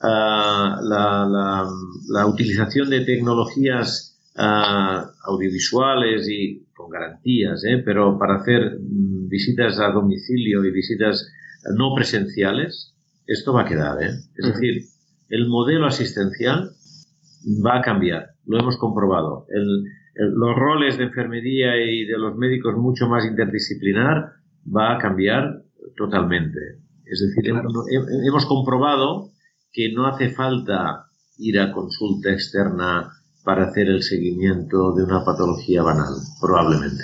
ah, 0.00 0.80
la, 0.82 2.26
utilización 2.26 2.90
de 2.90 3.04
tecnologías 3.04 4.18
ah, 4.36 5.10
audiovisuales 5.24 6.28
y 6.28 6.66
con 6.74 6.90
garantías, 6.90 7.64
¿eh? 7.64 7.82
pero 7.84 8.18
para 8.18 8.36
hacer 8.36 8.78
mm, 8.80 9.28
visitas 9.28 9.78
a 9.78 9.90
domicilio 9.90 10.64
y 10.64 10.70
visitas 10.70 11.28
no 11.76 11.94
presenciales, 11.94 12.94
esto 13.26 13.52
va 13.52 13.62
a 13.62 13.66
quedar. 13.66 14.02
¿eh? 14.02 14.10
Es 14.36 14.46
decir, 14.46 14.84
el 15.28 15.48
modelo 15.48 15.86
asistencial 15.86 16.72
va 17.64 17.78
a 17.78 17.82
cambiar. 17.82 18.34
Lo 18.46 18.58
hemos 18.58 18.76
comprobado. 18.76 19.46
El, 19.48 19.84
los 20.14 20.56
roles 20.56 20.98
de 20.98 21.04
enfermería 21.04 21.76
y 21.76 22.04
de 22.04 22.18
los 22.18 22.36
médicos 22.36 22.76
mucho 22.76 23.08
más 23.08 23.24
interdisciplinar 23.24 24.32
va 24.74 24.94
a 24.94 24.98
cambiar 24.98 25.62
totalmente. 25.96 26.60
Es 27.04 27.20
decir, 27.20 27.52
hemos 28.26 28.46
comprobado 28.46 29.30
que 29.72 29.92
no 29.92 30.06
hace 30.06 30.30
falta 30.30 31.06
ir 31.38 31.58
a 31.58 31.72
consulta 31.72 32.30
externa 32.30 33.10
para 33.44 33.64
hacer 33.64 33.88
el 33.88 34.02
seguimiento 34.02 34.94
de 34.94 35.04
una 35.04 35.24
patología 35.24 35.82
banal, 35.82 36.14
probablemente. 36.40 37.02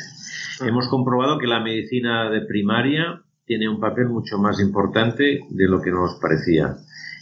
Hemos 0.61 0.88
comprobado 0.88 1.38
que 1.38 1.47
la 1.47 1.61
medicina 1.61 2.31
de 2.31 2.42
primaria 2.42 3.23
tiene 3.47 3.68
un 3.68 3.81
papel 3.81 4.09
mucho 4.09 4.38
más 4.38 4.61
importante 4.61 5.40
de 5.49 5.68
lo 5.68 5.81
que 5.81 5.90
nos 5.90 6.18
parecía. 6.21 6.77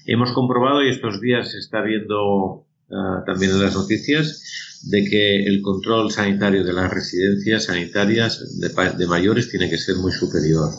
Hemos 0.06 0.32
comprobado, 0.32 0.82
y 0.82 0.88
estos 0.88 1.20
días 1.20 1.52
se 1.52 1.58
está 1.58 1.82
viendo 1.82 2.66
ah, 2.90 3.22
también 3.24 3.52
en 3.52 3.62
las 3.62 3.74
noticias, 3.74 4.65
de 4.84 5.04
que 5.04 5.44
el 5.46 5.62
control 5.62 6.10
sanitario 6.10 6.64
de 6.64 6.72
las 6.72 6.92
residencias 6.92 7.64
sanitarias 7.64 8.58
de, 8.58 9.06
mayores 9.06 9.50
tiene 9.50 9.70
que 9.70 9.78
ser 9.78 9.96
muy 9.96 10.12
superior. 10.12 10.70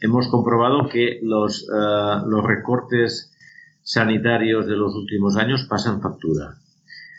hemos 0.00 0.28
comprobado 0.28 0.88
que 0.88 1.20
los, 1.22 1.66
ah, 1.72 2.24
los 2.26 2.44
recortes 2.44 3.30
sanitarios 3.82 4.66
de 4.66 4.76
los 4.76 4.94
últimos 4.94 5.36
años 5.36 5.66
pasan 5.68 6.00
factura. 6.00 6.58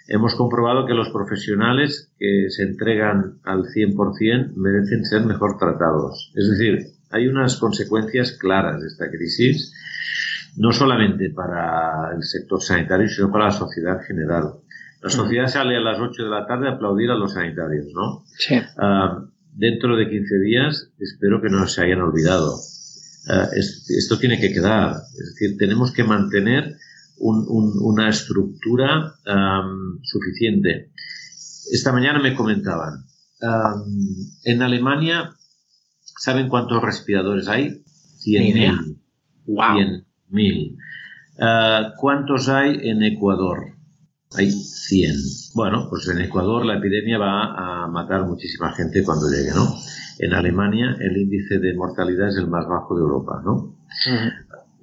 Hemos 0.08 0.36
comprobado 0.36 0.86
que 0.86 0.94
los 0.94 1.10
profesionales 1.10 2.12
que 2.20 2.48
se 2.50 2.64
entregan 2.64 3.40
al 3.44 3.64
100% 3.64 4.54
merecen 4.56 5.06
ser 5.06 5.26
mejor 5.26 5.58
tratados. 5.58 6.32
Es 6.36 6.50
decir, 6.50 6.88
hay 7.12 7.28
unas 7.28 7.58
consecuencias 7.58 8.34
claras 8.34 8.82
de 8.82 8.88
esta 8.88 9.10
crisis, 9.10 9.74
no 10.58 10.72
solamente 10.72 11.30
para 11.30 12.14
el 12.16 12.24
sector 12.24 12.62
sanitario, 12.62 13.08
sino 13.08 13.32
para 13.32 13.46
la 13.46 13.52
sociedad 13.52 14.00
en 14.00 14.06
general. 14.06 14.54
La 15.02 15.10
sociedad 15.10 15.48
sale 15.48 15.78
a 15.78 15.80
las 15.80 16.00
8 16.00 16.24
de 16.24 16.30
la 16.30 16.46
tarde 16.46 16.68
a 16.68 16.74
aplaudir 16.74 17.10
a 17.10 17.16
los 17.16 17.34
sanitarios, 17.34 17.88
¿no? 17.94 18.24
Sí. 18.38 18.56
Ah, 18.78 19.26
dentro 19.54 19.98
de 19.98 20.10
15 20.10 20.40
días 20.40 20.92
espero 21.00 21.42
que 21.42 21.50
no 21.50 21.68
se 21.68 21.82
hayan 21.84 22.02
olvidado. 22.02 22.56
Ah, 23.28 23.48
esto 23.54 24.20
tiene 24.20 24.40
que 24.40 24.54
quedar. 24.54 24.96
Es 25.14 25.34
decir, 25.34 25.58
tenemos 25.58 25.92
que 25.92 26.04
mantener 26.04 26.76
una 27.18 28.10
estructura 28.10 29.14
suficiente. 30.04 30.92
Esta 31.72 31.92
mañana 31.92 32.20
me 32.20 32.36
comentaban, 32.36 33.06
en 34.44 34.62
Alemania, 34.62 35.36
¿saben 36.20 36.48
cuántos 36.48 36.82
respiradores 36.82 37.48
hay? 37.48 37.84
100.000. 38.26 38.98
Wow. 39.46 39.78
100.000. 40.32 40.78
Ah, 41.40 41.94
¿Cuántos 41.98 42.50
hay 42.50 42.90
en 42.90 43.04
Ecuador? 43.04 43.78
Hay 44.34 44.52
100. 44.52 45.16
Bueno, 45.56 45.88
pues 45.90 46.08
en 46.08 46.22
Ecuador 46.22 46.66
la 46.66 46.78
epidemia 46.78 47.18
va 47.18 47.84
a 47.84 47.88
matar 47.88 48.26
muchísima 48.26 48.74
gente 48.74 49.04
cuando 49.04 49.30
llegue, 49.30 49.52
¿no? 49.52 49.76
En 50.20 50.34
Alemania 50.34 50.96
el 51.00 51.18
índice 51.18 51.60
de 51.60 51.74
mortalidad 51.76 52.30
es 52.30 52.38
el 52.38 52.48
más 52.48 52.66
bajo 52.68 52.96
de 52.96 53.02
Europa, 53.02 53.42
¿no? 53.44 53.76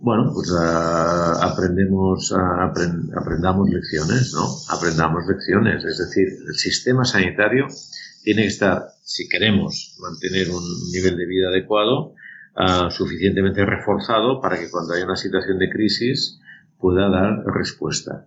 Bueno, 0.00 0.30
pues 0.32 0.50
uh, 0.52 1.42
aprendemos, 1.42 2.30
uh, 2.30 2.36
aprendamos 3.16 3.68
lecciones, 3.68 4.32
¿no? 4.32 4.46
Aprendamos 4.68 5.26
lecciones. 5.26 5.84
Es 5.84 5.98
decir, 5.98 6.28
el 6.46 6.54
sistema 6.54 7.04
sanitario 7.04 7.66
tiene 8.22 8.42
que 8.42 8.48
estar, 8.48 8.82
si 9.02 9.28
queremos 9.28 9.96
mantener 9.98 10.50
un 10.50 10.62
nivel 10.92 11.16
de 11.16 11.26
vida 11.26 11.48
adecuado, 11.48 12.14
uh, 12.54 12.90
suficientemente 12.90 13.64
reforzado 13.64 14.40
para 14.40 14.58
que 14.58 14.70
cuando 14.70 14.94
haya 14.94 15.04
una 15.04 15.16
situación 15.16 15.58
de 15.58 15.70
crisis 15.70 16.38
pueda 16.78 17.08
dar 17.08 17.44
respuesta. 17.46 18.26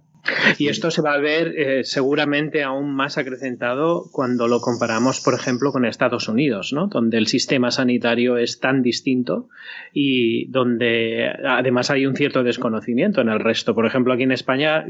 Y 0.57 0.67
esto 0.67 0.91
se 0.91 1.01
va 1.01 1.13
a 1.13 1.17
ver 1.17 1.53
eh, 1.57 1.83
seguramente 1.83 2.63
aún 2.63 2.93
más 2.93 3.17
acrecentado 3.17 4.05
cuando 4.11 4.47
lo 4.47 4.61
comparamos, 4.61 5.19
por 5.19 5.33
ejemplo, 5.33 5.71
con 5.71 5.85
Estados 5.85 6.27
Unidos, 6.27 6.73
¿no? 6.73 6.87
donde 6.87 7.17
el 7.17 7.27
sistema 7.27 7.71
sanitario 7.71 8.37
es 8.37 8.59
tan 8.59 8.81
distinto 8.81 9.49
y 9.93 10.45
donde 10.47 11.31
además 11.45 11.89
hay 11.89 12.05
un 12.05 12.15
cierto 12.15 12.43
desconocimiento 12.43 13.21
en 13.21 13.29
el 13.29 13.39
resto. 13.39 13.73
Por 13.73 13.85
ejemplo, 13.85 14.13
aquí 14.13 14.23
en 14.23 14.31
España 14.31 14.85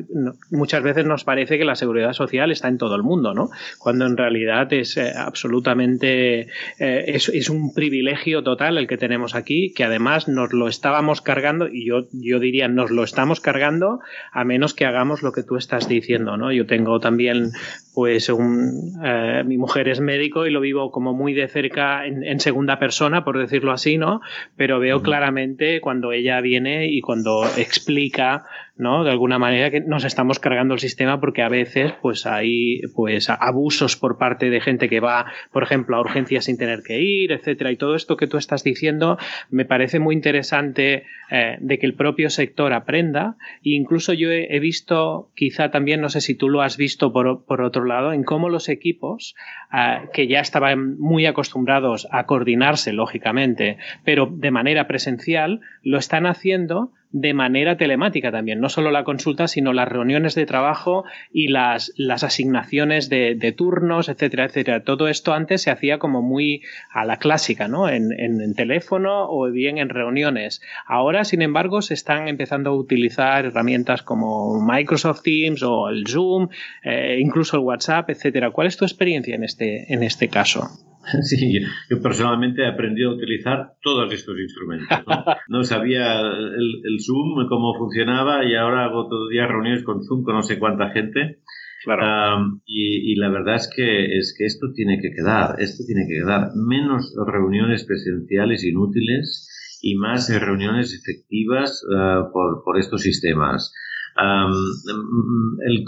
muchas 0.50 0.84
veces 0.84 1.06
nos 1.06 1.24
parece 1.24 1.58
que 1.58 1.65
la 1.65 1.76
seguridad 1.76 2.13
social 2.13 2.52
está 2.52 2.67
en 2.67 2.78
todo 2.78 2.96
el 2.96 3.04
mundo, 3.04 3.34
¿no? 3.34 3.50
cuando 3.80 4.06
en 4.06 4.17
realidad 4.17 4.72
es 4.74 4.98
eh, 4.98 5.13
absolutamente 5.15 6.41
eh, 6.80 7.04
es, 7.08 7.30
es, 7.30 7.50
un 7.50 7.74
privilegio 7.74 8.44
total 8.44 8.78
el 8.78 8.88
que 8.88 8.98
tenemos 8.98 9.36
aquí, 9.36 9.74
que 9.74 9.84
además 9.84 10.28
nos 10.28 10.54
lo 10.54 10.67
estábamos 10.67 11.22
cargando, 11.22 11.67
y 11.67 11.86
yo, 11.86 12.08
yo 12.12 12.39
diría 12.39 12.67
nos 12.67 12.91
lo 12.91 13.04
estamos 13.04 13.39
cargando 13.39 14.00
a 14.32 14.44
menos 14.44 14.74
que 14.74 14.86
hagamos 14.86 15.20
lo 15.23 15.31
que 15.31 15.43
tú 15.43 15.57
estás 15.57 15.88
diciendo, 15.88 16.38
¿no? 16.38 16.51
Yo 16.51 16.65
tengo 16.65 16.99
también, 16.99 17.51
pues, 17.93 18.29
un, 18.29 18.99
eh, 19.03 19.43
mi 19.45 19.57
mujer 19.57 19.88
es 19.88 19.99
médico 19.99 20.45
y 20.45 20.51
lo 20.51 20.60
vivo 20.60 20.91
como 20.91 21.13
muy 21.13 21.34
de 21.34 21.47
cerca 21.47 22.05
en, 22.05 22.39
segunda 22.39 22.79
persona, 22.79 23.23
por 23.23 23.38
decirlo 23.38 23.71
así, 23.71 23.97
¿no? 23.97 24.21
Pero 24.55 24.79
veo 24.79 25.01
claramente 25.01 25.81
cuando 25.81 26.12
ella 26.12 26.41
viene 26.41 26.88
y 26.88 27.01
cuando 27.01 27.43
explica 27.57 28.45
¿no? 28.82 29.04
De 29.04 29.12
alguna 29.12 29.38
manera 29.38 29.70
que 29.70 29.80
nos 29.80 30.04
estamos 30.06 30.39
cargando 30.39 30.74
el 30.74 30.80
sistema 30.80 31.22
porque 31.22 31.44
a 31.44 31.50
veces 31.50 31.94
pues 32.02 32.26
hay 32.26 32.82
pues 32.96 33.30
abusos 33.30 33.96
por 33.96 34.17
parte 34.17 34.50
de 34.50 34.60
gente 34.60 34.89
que 34.89 35.00
va, 35.00 35.28
por 35.52 35.62
ejemplo, 35.62 35.96
a 35.96 36.02
urgencias 36.02 36.46
sin 36.46 36.58
tener 36.58 36.82
que 36.82 37.00
ir, 37.00 37.32
etcétera. 37.32 37.72
Y 37.72 37.78
todo 37.78 37.94
esto 37.94 38.17
que 38.17 38.26
tú 38.26 38.38
estás 38.38 38.63
diciendo 38.63 39.20
me 39.52 39.65
parece 39.65 40.00
muy 40.00 40.15
interesante 40.15 41.04
eh, 41.30 41.58
de 41.60 41.78
que 41.78 41.86
el 41.86 41.94
propio 41.94 42.32
sector 42.32 42.74
aprenda. 42.74 43.38
E 43.63 43.70
incluso 43.76 44.13
yo 44.13 44.32
he, 44.32 44.60
visto, 44.60 45.30
quizá 45.36 45.70
también, 45.70 46.02
no 46.02 46.10
sé 46.10 46.20
si 46.20 46.34
tú 46.34 46.50
lo 46.50 46.63
has 46.63 46.76
visto 46.76 47.13
por, 47.13 47.46
por 47.46 47.62
otro 47.62 47.86
lado, 47.86 48.13
en 48.13 48.24
cómo 48.24 48.50
los 48.50 48.67
equipos 48.67 49.36
eh, 49.72 50.10
que 50.12 50.28
ya 50.28 50.39
estaban 50.39 50.98
muy 50.98 51.28
acostumbrados 51.28 52.08
a 52.10 52.26
coordinarse, 52.26 52.94
lógicamente, 52.94 53.78
pero 54.04 54.28
de 54.32 54.50
manera 54.50 54.88
presencial, 54.88 55.62
lo 55.84 56.00
están 56.00 56.26
haciendo 56.26 56.91
de 57.12 57.34
manera 57.34 57.78
telemática 57.78 58.32
también, 58.32 58.60
no 58.60 58.69
solo 58.69 58.91
la 58.91 59.04
consulta, 59.04 59.47
sino 59.47 59.74
las 59.74 59.88
reuniones 59.88 60.36
de 60.36 60.45
trabajo 60.45 61.04
y 61.32 61.50
las, 61.50 61.91
las 61.97 62.24
asignaciones 62.24 63.10
de, 63.10 63.54
turnos, 63.56 64.08
etcétera, 64.10 64.45
etcétera. 64.45 64.84
Todo 64.84 65.08
esto 65.08 65.34
antes 65.34 65.62
se 65.62 65.71
hacía 65.71 66.00
como 66.00 66.21
muy 66.21 66.62
a 66.89 67.06
la 67.06 67.17
clásica, 67.17 67.67
¿no? 67.67 67.89
En, 67.89 68.12
en, 68.17 68.54
teléfono 68.56 69.30
o 69.30 69.50
bien 69.50 69.78
en 69.78 69.89
reuniones. 69.89 70.62
Ahora, 70.86 71.24
sin 71.24 71.41
embargo, 71.41 71.82
se 71.82 71.93
están 71.93 72.28
empezando 72.28 72.71
a 72.71 72.76
utilizar 72.76 73.45
herramientas 73.45 74.04
como 74.04 74.62
Microsoft 74.62 75.21
Teams 75.24 75.63
o 75.63 75.89
el 75.89 76.06
Zoom, 76.08 76.50
eh, 76.84 77.17
incluso 77.19 77.58
el 77.58 77.63
WhatsApp, 77.63 78.10
etcétera. 78.10 78.52
¿Cuál 78.52 78.67
es 78.67 78.78
tu 78.78 78.86
experiencia 78.86 79.36
en 79.36 79.43
este, 79.43 79.93
en 79.93 80.04
este 80.04 80.28
caso? 80.28 80.69
Sí, 81.21 81.59
yo 81.89 82.01
personalmente 82.01 82.61
he 82.61 82.67
aprendido 82.67 83.11
a 83.11 83.15
utilizar 83.15 83.73
todos 83.81 84.11
estos 84.13 84.37
instrumentos. 84.39 84.87
No, 85.47 85.63
sabía 85.63 86.19
el, 86.19 86.97
Zoom, 86.99 87.47
cómo 87.47 87.77
funcionaba 87.77 88.45
y 88.45 88.55
ahora 88.55 88.85
hago 88.85 89.07
todo 89.07 89.27
el 89.27 89.33
día 89.33 89.47
reuniones 89.47 89.83
con 89.83 90.03
Zoom 90.03 90.23
con 90.23 90.35
no 90.35 90.43
sé 90.43 90.59
cuánta 90.59 90.89
gente. 90.89 91.39
Claro. 91.83 92.61
y, 92.63 93.15
la 93.15 93.29
verdad 93.29 93.55
es 93.55 93.67
que, 93.75 94.17
es 94.19 94.35
que 94.37 94.45
esto 94.45 94.67
tiene 94.71 94.99
que 95.01 95.09
quedar, 95.15 95.59
esto 95.59 95.83
tiene 95.83 96.05
que 96.07 96.19
quedar. 96.21 96.49
Menos 96.55 97.11
reuniones 97.25 97.85
presenciales 97.85 98.63
inútiles 98.63 99.79
y 99.81 99.95
más 99.95 100.29
reuniones 100.29 100.93
efectivas 100.93 101.83
ah, 101.97 102.29
por, 102.31 102.63
por, 102.63 102.77
estos 102.77 103.01
sistemas. 103.01 103.73
el, 105.65 105.83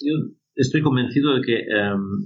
yo 0.00 0.14
estoy 0.56 0.82
convencido 0.82 1.36
de 1.36 1.42
que 1.42 1.66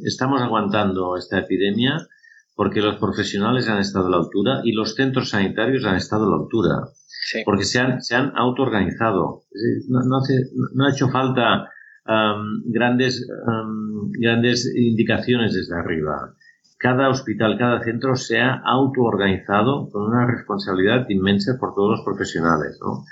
estamos 0.07 0.41
aguantando 0.41 1.19
esta 1.19 1.41
epidemia 1.41 2.09
porque 2.55 2.81
los 2.81 2.97
profesionales 2.97 3.69
han 3.69 3.79
estado 3.79 4.07
a 4.07 4.11
la 4.11 4.17
altura 4.19 4.61
y 4.65 4.73
los 4.73 4.95
centros 4.95 5.31
sanitarios 5.31 5.85
han 5.85 5.97
estado 5.97 6.27
a 6.27 6.31
la 6.31 6.43
altura. 6.43 6.89
Porque 7.45 7.65
se 7.65 7.79
han, 7.79 8.03
se 8.03 8.15
han 8.15 8.33
autoorganizado. 8.37 9.45
No, 9.89 10.01
no, 10.01 10.21
no, 10.75 10.87
ha 10.87 10.91
hecho 10.91 11.09
falta 11.09 11.71
grandes, 12.67 13.27
grandes 14.19 14.73
indicaciones 14.75 15.55
desde 15.55 15.77
arriba. 15.77 16.35
Cada 16.79 17.09
hospital, 17.09 17.57
cada 17.59 17.81
centro 17.81 18.17
se 18.17 18.41
ha 18.41 18.61
autoorganizado 18.65 19.89
con 19.91 20.03
una 20.03 20.27
responsabilidad 20.27 21.07
inmensa 21.09 21.57
por 21.61 21.75
todos 21.75 21.99
los 21.99 22.05
profesionales. 22.05 22.77
¿no? 22.83 23.05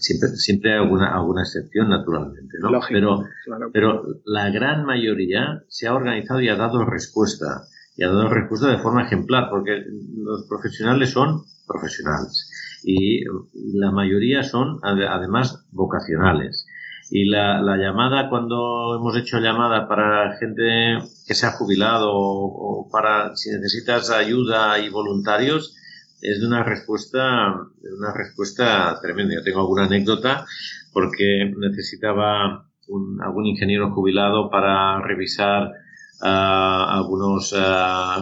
siempre, 0.00 0.28
siempre 0.30 0.72
hay 0.72 0.78
alguna, 0.80 1.14
alguna 1.14 1.42
excepción, 1.42 1.88
naturalmente. 1.88 2.58
¿no? 2.60 2.80
pero, 2.88 3.24
pero 3.72 4.02
la 4.24 4.50
gran 4.50 4.84
mayoría 4.84 5.62
se 5.68 5.86
ha 5.86 5.94
organizado 5.94 6.40
y 6.40 6.48
ha 6.48 6.56
dado 6.56 6.84
respuesta 6.84 7.62
y 7.96 8.04
ha 8.04 8.08
dado 8.08 8.28
respuesta 8.28 8.68
de 8.68 8.78
forma 8.78 9.04
ejemplar, 9.04 9.48
porque 9.50 9.84
los 10.16 10.46
profesionales 10.48 11.10
son 11.10 11.44
profesionales 11.66 12.50
y 12.84 13.24
la 13.74 13.90
mayoría 13.90 14.42
son 14.42 14.78
además 14.82 15.66
vocacionales. 15.72 16.66
Y 17.10 17.24
la, 17.24 17.62
la 17.62 17.76
llamada, 17.76 18.28
cuando 18.28 18.96
hemos 18.96 19.16
hecho 19.16 19.38
llamada 19.38 19.88
para 19.88 20.36
gente 20.38 20.98
que 21.26 21.34
se 21.34 21.46
ha 21.46 21.52
jubilado 21.52 22.10
o, 22.12 22.88
para 22.90 23.34
si 23.36 23.50
necesitas 23.50 24.10
ayuda 24.10 24.78
y 24.80 24.88
voluntarios, 24.88 25.76
es 26.20 26.40
de 26.40 26.46
una 26.46 26.64
respuesta, 26.64 27.54
una 27.96 28.12
respuesta 28.12 28.98
tremenda. 29.00 29.34
Yo 29.34 29.42
tengo 29.42 29.60
alguna 29.60 29.84
anécdota 29.84 30.46
porque 30.92 31.52
necesitaba 31.56 32.66
un, 32.88 33.20
algún 33.22 33.46
ingeniero 33.46 33.92
jubilado 33.92 34.50
para 34.50 35.00
revisar 35.02 35.70
algunos 36.20 37.54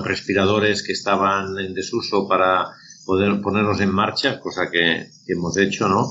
respiradores 0.05 0.83
que 0.83 0.93
estaban 0.93 1.59
en 1.59 1.75
desuso 1.75 2.29
para 2.29 2.67
poder 3.07 3.41
ponerlos 3.41 3.81
en 3.81 3.91
marcha, 3.91 4.41
cosa 4.41 4.71
que, 4.71 5.07
hemos 5.29 5.57
hecho, 5.59 5.89
¿no? 5.89 6.07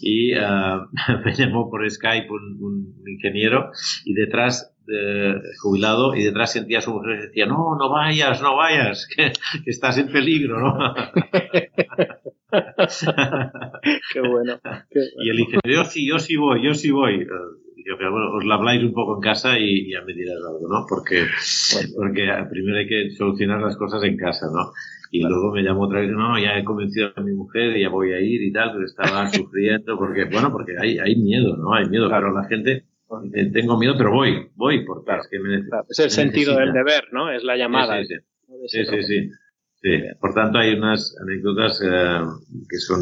Y 0.00 0.32
me 1.24 1.34
llamó 1.34 1.70
por 1.70 1.88
Skype 1.88 2.28
un, 2.30 3.02
ingeniero 3.06 3.70
y 4.04 4.14
detrás 4.14 4.72
jubilado 5.60 6.14
y 6.14 6.24
detrás 6.24 6.52
sentía 6.52 6.78
a 6.78 6.82
su 6.82 6.92
mujer 6.92 7.12
y 7.12 7.22
decía 7.28 7.46
no 7.46 7.76
no 7.78 7.88
vayas 7.88 8.42
no 8.42 8.56
vayas 8.56 9.06
que, 9.16 9.32
estás 9.64 9.96
en 9.98 10.10
peligro 10.10 10.58
no 10.60 10.76
qué, 14.12 14.20
bueno, 14.20 14.60
y 15.22 15.30
el 15.30 15.38
ingeniero 15.38 15.84
sí 15.84 16.06
yo 16.06 16.18
sí 16.18 16.36
voy 16.36 16.64
yo 16.64 16.74
sí 16.74 16.90
voy 16.90 17.26
os 18.34 18.44
la 18.44 18.54
habláis 18.54 18.82
un 18.82 18.92
poco 18.92 19.16
en 19.16 19.20
casa 19.20 19.58
y 19.58 19.90
ya 19.90 20.02
me 20.02 20.12
dirás 20.14 20.38
algo, 20.46 20.68
¿no? 20.68 20.86
Porque, 20.88 21.26
porque 21.96 22.28
primero 22.50 22.78
hay 22.78 22.86
que 22.86 23.10
solucionar 23.10 23.60
las 23.60 23.76
cosas 23.76 24.02
en 24.04 24.16
casa, 24.16 24.46
¿no? 24.52 24.72
Y 25.10 25.22
luego 25.22 25.52
me 25.52 25.62
llamó 25.62 25.82
otra 25.82 26.00
vez, 26.00 26.10
no, 26.10 26.38
ya 26.38 26.58
he 26.58 26.64
convencido 26.64 27.12
a 27.14 27.20
mi 27.20 27.32
mujer 27.32 27.76
y 27.76 27.82
ya 27.82 27.90
voy 27.90 28.12
a 28.12 28.20
ir 28.20 28.42
y 28.42 28.52
tal, 28.52 28.72
pero 28.72 28.84
estaba 28.84 29.26
sufriendo, 29.32 29.98
porque, 29.98 30.24
bueno, 30.24 30.50
porque 30.50 30.72
hay, 30.78 30.98
hay 30.98 31.16
miedo, 31.16 31.56
¿no? 31.56 31.74
Hay 31.74 31.88
miedo, 31.88 32.08
claro, 32.08 32.32
la 32.32 32.44
gente, 32.44 32.84
eh, 33.34 33.50
tengo 33.52 33.78
miedo, 33.78 33.94
pero 33.96 34.12
voy, 34.12 34.48
voy, 34.54 34.84
porque 34.84 35.12
es 35.12 35.28
que 35.30 35.38
me, 35.38 35.62
Es 35.88 35.98
el 35.98 36.10
sentido 36.10 36.56
del 36.56 36.72
deber, 36.72 37.08
¿no? 37.12 37.30
Es 37.30 37.44
la 37.44 37.56
llamada. 37.56 38.02
sí, 38.04 38.16
sí. 38.66 38.84
sí, 38.84 39.02
sí. 39.02 39.02
Sí, 39.02 39.30
por 40.20 40.34
tanto 40.34 40.58
hay 40.58 40.74
unas 40.74 41.16
anécdotas 41.20 41.80
eh, 41.82 42.20
que 42.68 42.78
son 42.78 43.00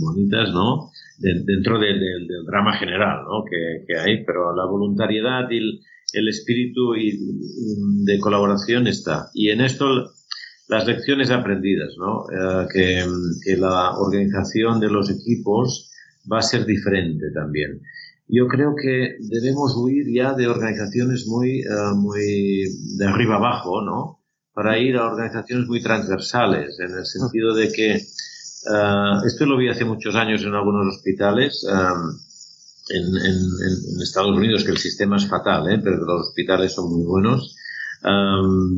bonitas, 0.00 0.52
¿no? 0.52 0.90
dentro 1.18 1.78
del 1.78 2.26
drama 2.46 2.76
general, 2.76 3.24
¿no? 3.24 3.44
Que, 3.44 3.96
hay, 3.96 4.24
pero 4.24 4.54
la 4.56 4.66
voluntariedad 4.66 5.48
y 5.50 5.58
el, 5.58 6.28
espíritu 6.28 6.94
de 6.94 8.18
colaboración 8.18 8.86
está. 8.86 9.30
Y 9.32 9.50
en 9.50 9.60
esto 9.60 10.10
las 10.68 10.86
lecciones 10.86 11.30
aprendidas, 11.30 11.94
¿no? 11.98 12.24
Eh, 12.30 12.66
que, 13.44 13.56
la 13.56 13.98
organización 13.98 14.80
de 14.80 14.90
los 14.90 15.10
equipos 15.10 15.90
va 16.30 16.38
a 16.38 16.42
ser 16.42 16.64
diferente 16.64 17.30
también. 17.32 17.80
Yo 18.28 18.46
creo 18.46 18.74
que 18.74 19.16
debemos 19.20 19.76
huir 19.76 20.06
ya 20.12 20.32
de 20.34 20.46
organizaciones 20.46 21.26
muy, 21.26 21.60
eh, 21.60 21.94
muy 21.96 22.64
de 22.96 23.06
arriba 23.06 23.36
abajo, 23.36 23.82
¿no? 23.82 24.21
Para 24.54 24.78
ir 24.78 24.96
a 24.96 25.06
organizaciones 25.06 25.66
muy 25.66 25.82
transversales, 25.82 26.78
en 26.78 26.98
el 26.98 27.06
sentido 27.06 27.54
de 27.54 27.72
que 27.72 27.96
uh, 27.96 29.26
esto 29.26 29.46
lo 29.46 29.56
vi 29.56 29.68
hace 29.68 29.84
muchos 29.84 30.14
años 30.14 30.42
en 30.42 30.54
algunos 30.54 30.96
hospitales. 30.96 31.66
Um, 31.68 32.18
en, 32.88 33.16
en, 33.16 33.36
en, 33.94 34.02
Estados 34.02 34.36
Unidos, 34.36 34.64
que 34.64 34.72
el 34.72 34.78
sistema 34.78 35.16
es 35.16 35.28
fatal, 35.28 35.72
¿eh? 35.72 35.80
pero 35.82 35.96
los 36.04 36.28
hospitales 36.28 36.74
son 36.74 36.92
muy 36.92 37.04
buenos. 37.04 37.56
Um, 38.04 38.76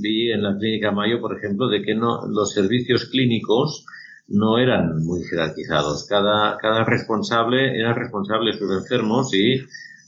vi 0.00 0.32
en 0.32 0.42
la 0.42 0.56
clínica 0.58 0.90
Mayo, 0.90 1.20
por 1.20 1.38
ejemplo, 1.38 1.68
de 1.68 1.82
que 1.82 1.94
no, 1.94 2.26
los 2.26 2.52
servicios 2.52 3.06
clínicos 3.06 3.86
no 4.28 4.58
eran 4.58 5.04
muy 5.04 5.22
jerarquizados. 5.24 6.06
Cada, 6.08 6.56
cada 6.58 6.84
responsable 6.84 7.78
era 7.78 7.94
responsable 7.94 8.52
de 8.52 8.58
sus 8.58 8.70
enfermos 8.72 9.32
y 9.32 9.62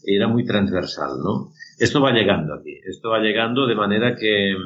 era 0.04 0.28
muy 0.28 0.44
transversal, 0.44 1.18
¿no? 1.22 1.52
Esto 1.84 2.00
va 2.00 2.12
llegando 2.12 2.54
aquí, 2.54 2.80
esto 2.86 3.10
va 3.10 3.18
llegando 3.18 3.66
de 3.66 3.74
manera 3.74 4.16
que, 4.16 4.56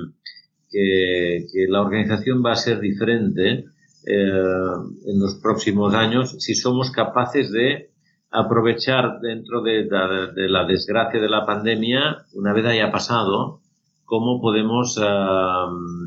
la 1.69 1.81
organización 1.81 2.45
va 2.47 2.53
a 2.53 2.55
ser 2.55 2.79
diferente 2.79 3.65
eh, 4.07 4.73
en 5.07 5.19
los 5.19 5.41
próximos 5.43 5.95
años 5.95 6.37
si 6.39 6.55
somos 6.55 6.93
capaces 6.93 7.51
de 7.51 7.91
aprovechar 8.31 9.19
dentro 9.21 9.63
de, 9.63 9.89
la 10.37 10.65
desgracia 10.65 11.21
de 11.21 11.29
la 11.29 11.45
pandemia, 11.45 12.19
una 12.35 12.53
vez 12.53 12.67
haya 12.67 12.93
pasado, 12.93 13.63
cómo 14.05 14.41
podemos 14.41 14.97
eh, 15.03 15.05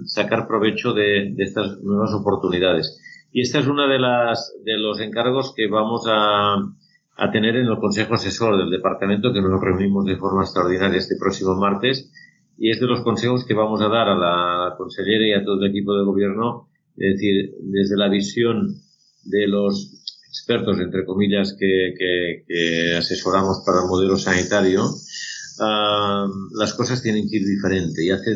sacar 0.05 0.47
provecho 0.47 0.93
de, 0.93 1.33
de, 1.35 1.43
estas 1.43 1.81
nuevas 1.81 2.13
oportunidades. 2.13 3.01
Y 3.33 3.41
esta 3.41 3.59
es 3.59 3.67
una 3.67 3.85
de 3.87 3.99
las 3.99 4.53
de 4.63 4.77
los 4.77 5.01
encargos 5.01 5.53
que 5.53 5.67
vamos 5.67 6.05
a, 6.07 6.55
a 7.21 7.29
tener 7.29 7.55
en 7.55 7.67
el 7.67 7.77
Consejo 7.77 8.15
Asesor 8.15 8.57
del 8.57 8.71
Departamento, 8.71 9.31
que 9.31 9.43
nos 9.43 9.61
reunimos 9.61 10.05
de 10.05 10.17
forma 10.17 10.41
extraordinaria 10.41 10.97
este 10.97 11.17
próximo 11.17 11.53
martes, 11.55 12.09
y 12.57 12.71
es 12.71 12.79
de 12.79 12.87
los 12.87 13.01
consejos 13.01 13.45
que 13.45 13.53
vamos 13.53 13.79
a 13.81 13.89
dar 13.89 14.09
a 14.09 14.15
la 14.15 14.75
consellera 14.75 15.27
y 15.27 15.33
a 15.33 15.45
todo 15.45 15.63
el 15.63 15.69
equipo 15.69 15.95
de 15.95 16.03
gobierno, 16.03 16.67
es 16.97 17.13
decir, 17.13 17.53
desde 17.61 17.95
la 17.95 18.09
visión 18.09 18.73
de 19.25 19.47
los 19.47 20.01
expertos, 20.29 20.79
entre 20.79 21.05
comillas, 21.05 21.55
que, 21.59 21.93
que, 21.95 22.95
asesoramos 22.97 23.61
para 23.67 23.81
el 23.81 23.87
modelo 23.87 24.17
sanitario, 24.17 24.83
ah, 25.59 26.25
las 26.57 26.73
cosas 26.73 27.03
tienen 27.03 27.29
que 27.29 27.37
ir 27.37 27.45
diferente. 27.45 28.03
Y 28.03 28.09
hace 28.09 28.35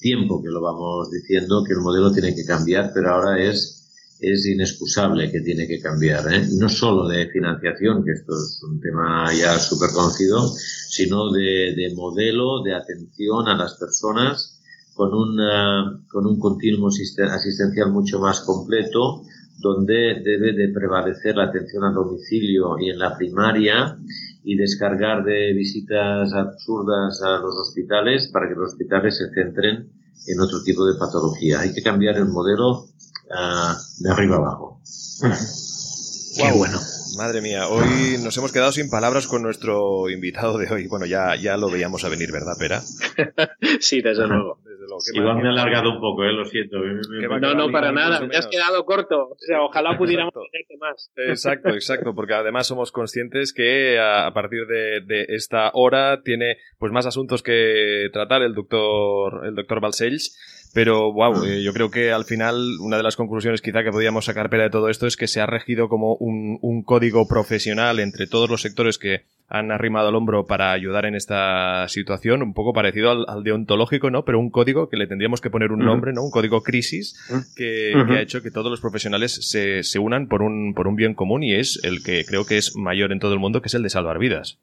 tiempo 0.00 0.42
que 0.42 0.48
lo 0.48 0.62
vamos 0.62 1.10
diciendo 1.10 1.62
que 1.66 1.74
el 1.74 1.80
modelo 1.80 2.10
tiene 2.12 2.34
que 2.34 2.46
cambiar, 2.46 2.92
pero 2.94 3.10
ahora 3.10 3.42
es 3.44 3.81
es 4.22 4.46
inexcusable 4.46 5.30
que 5.32 5.40
tiene 5.40 5.66
que 5.66 5.80
cambiar. 5.80 6.32
¿eh? 6.32 6.46
No 6.58 6.68
solo 6.68 7.08
de 7.08 7.28
financiación, 7.28 8.04
que 8.04 8.12
esto 8.12 8.32
es 8.32 8.62
un 8.62 8.80
tema 8.80 9.32
ya 9.34 9.58
súper 9.58 9.90
conocido, 9.90 10.48
sino 10.48 11.32
de, 11.32 11.74
de, 11.76 11.92
modelo 11.94 12.62
de 12.62 12.74
atención 12.74 13.48
a 13.48 13.56
las 13.56 13.74
personas 13.74 14.60
con, 14.94 15.12
una, 15.12 16.00
con 16.08 16.26
un 16.26 16.38
continuo 16.38 16.88
asistencial 16.88 17.90
mucho 17.90 18.20
más 18.20 18.40
completo, 18.42 19.22
donde 19.58 20.22
debe 20.24 20.52
de 20.52 20.68
prevalecer 20.72 21.36
la 21.36 21.44
atención 21.44 21.84
a 21.84 21.90
domicilio 21.90 22.78
y 22.78 22.90
en 22.90 22.98
la 22.98 23.16
primaria 23.16 23.98
y 24.44 24.56
descargar 24.56 25.24
de 25.24 25.52
visitas 25.52 26.32
absurdas 26.32 27.20
a 27.22 27.38
los 27.38 27.56
hospitales 27.56 28.30
para 28.32 28.48
que 28.48 28.54
los 28.54 28.72
hospitales 28.72 29.18
se 29.18 29.30
centren 29.30 29.90
en 30.26 30.40
otro 30.40 30.62
tipo 30.62 30.84
de 30.86 30.98
patología. 30.98 31.60
Hay 31.60 31.72
que 31.72 31.82
cambiar 31.82 32.16
el 32.16 32.26
modelo 32.26 32.91
uh, 33.32 34.02
de 34.02 34.10
arriba 34.10 34.36
abajo. 34.36 34.80
Qué 36.36 36.52
bueno. 36.52 36.78
Madre 37.16 37.42
mía, 37.42 37.68
hoy 37.68 38.16
nos 38.22 38.36
hemos 38.38 38.52
quedado 38.52 38.72
sin 38.72 38.88
palabras 38.88 39.26
con 39.26 39.42
nuestro 39.42 40.08
invitado 40.08 40.56
de 40.56 40.72
hoy. 40.72 40.86
Bueno, 40.86 41.04
ya, 41.04 41.36
ya 41.36 41.58
lo 41.58 41.70
veíamos 41.70 42.04
a 42.04 42.08
venir, 42.08 42.32
¿verdad, 42.32 42.54
Pera? 42.58 42.80
sí, 43.80 44.00
desde 44.00 44.26
luego. 44.26 44.58
Igual 45.14 45.36
me 45.36 45.42
he 45.44 45.48
alargado 45.48 45.90
un 45.90 46.00
poco, 46.00 46.24
¿eh? 46.24 46.32
lo 46.32 46.44
siento. 46.44 46.78
no, 46.78 47.54
no, 47.54 47.70
para 47.70 47.92
nada, 47.92 48.20
me 48.26 48.36
has 48.36 48.46
quedado 48.46 48.84
corto. 48.84 49.28
O 49.30 49.36
sea, 49.38 49.62
ojalá 49.62 49.96
pudiéramos 49.96 50.32
tenerte 50.32 50.76
más. 50.78 51.10
Exacto, 51.16 51.68
exacto, 51.74 52.14
porque 52.14 52.34
además 52.34 52.66
somos 52.66 52.92
conscientes 52.92 53.52
que 53.52 53.98
a, 53.98 54.30
partir 54.32 54.66
de, 54.66 55.26
esta 55.28 55.70
hora 55.74 56.22
tiene 56.22 56.56
pues 56.78 56.92
más 56.92 57.06
asuntos 57.06 57.42
que 57.42 58.08
tratar 58.12 58.42
el 58.42 58.54
doctor, 58.54 59.46
el 59.46 59.54
doctor 59.54 59.80
Balcells. 59.80 60.61
Pero, 60.74 61.12
wow, 61.12 61.44
eh, 61.44 61.62
yo 61.62 61.72
creo 61.72 61.90
que 61.90 62.12
al 62.12 62.24
final 62.24 62.78
una 62.80 62.96
de 62.96 63.02
las 63.02 63.16
conclusiones 63.16 63.60
quizá 63.60 63.82
que 63.82 63.90
podíamos 63.90 64.24
sacar 64.24 64.48
pera 64.48 64.64
de 64.64 64.70
todo 64.70 64.88
esto 64.88 65.06
es 65.06 65.16
que 65.16 65.28
se 65.28 65.40
ha 65.40 65.46
regido 65.46 65.88
como 65.88 66.14
un, 66.14 66.58
un 66.62 66.82
código 66.82 67.28
profesional 67.28 68.00
entre 68.00 68.26
todos 68.26 68.48
los 68.48 68.62
sectores 68.62 68.96
que 68.96 69.24
han 69.48 69.70
arrimado 69.70 70.08
el 70.08 70.14
hombro 70.14 70.46
para 70.46 70.72
ayudar 70.72 71.04
en 71.04 71.14
esta 71.14 71.86
situación, 71.88 72.42
un 72.42 72.54
poco 72.54 72.72
parecido 72.72 73.10
al, 73.10 73.44
deontológico, 73.44 74.10
¿no? 74.10 74.24
Pero 74.24 74.38
un 74.38 74.48
código 74.48 74.88
que 74.88 74.96
le 74.96 75.06
tendríamos 75.06 75.42
que 75.42 75.50
poner 75.50 75.72
un 75.72 75.80
nombre, 75.80 76.14
¿no? 76.14 76.22
Un 76.22 76.30
código 76.30 76.62
crisis 76.62 77.20
que, 77.54 77.92
que, 78.08 78.14
ha 78.14 78.22
hecho 78.22 78.40
que 78.40 78.50
todos 78.50 78.70
los 78.70 78.80
profesionales 78.80 79.46
se, 79.50 79.82
se 79.82 79.98
unan 79.98 80.26
por 80.26 80.40
un, 80.40 80.72
por 80.74 80.88
un 80.88 80.96
bien 80.96 81.12
común 81.12 81.42
y 81.42 81.54
es 81.54 81.78
el 81.82 82.02
que 82.02 82.24
creo 82.24 82.46
que 82.46 82.56
es 82.56 82.74
mayor 82.76 83.12
en 83.12 83.18
todo 83.18 83.34
el 83.34 83.40
mundo, 83.40 83.60
que 83.60 83.66
es 83.68 83.74
el 83.74 83.82
de 83.82 83.90
salvar 83.90 84.18
vidas. 84.18 84.58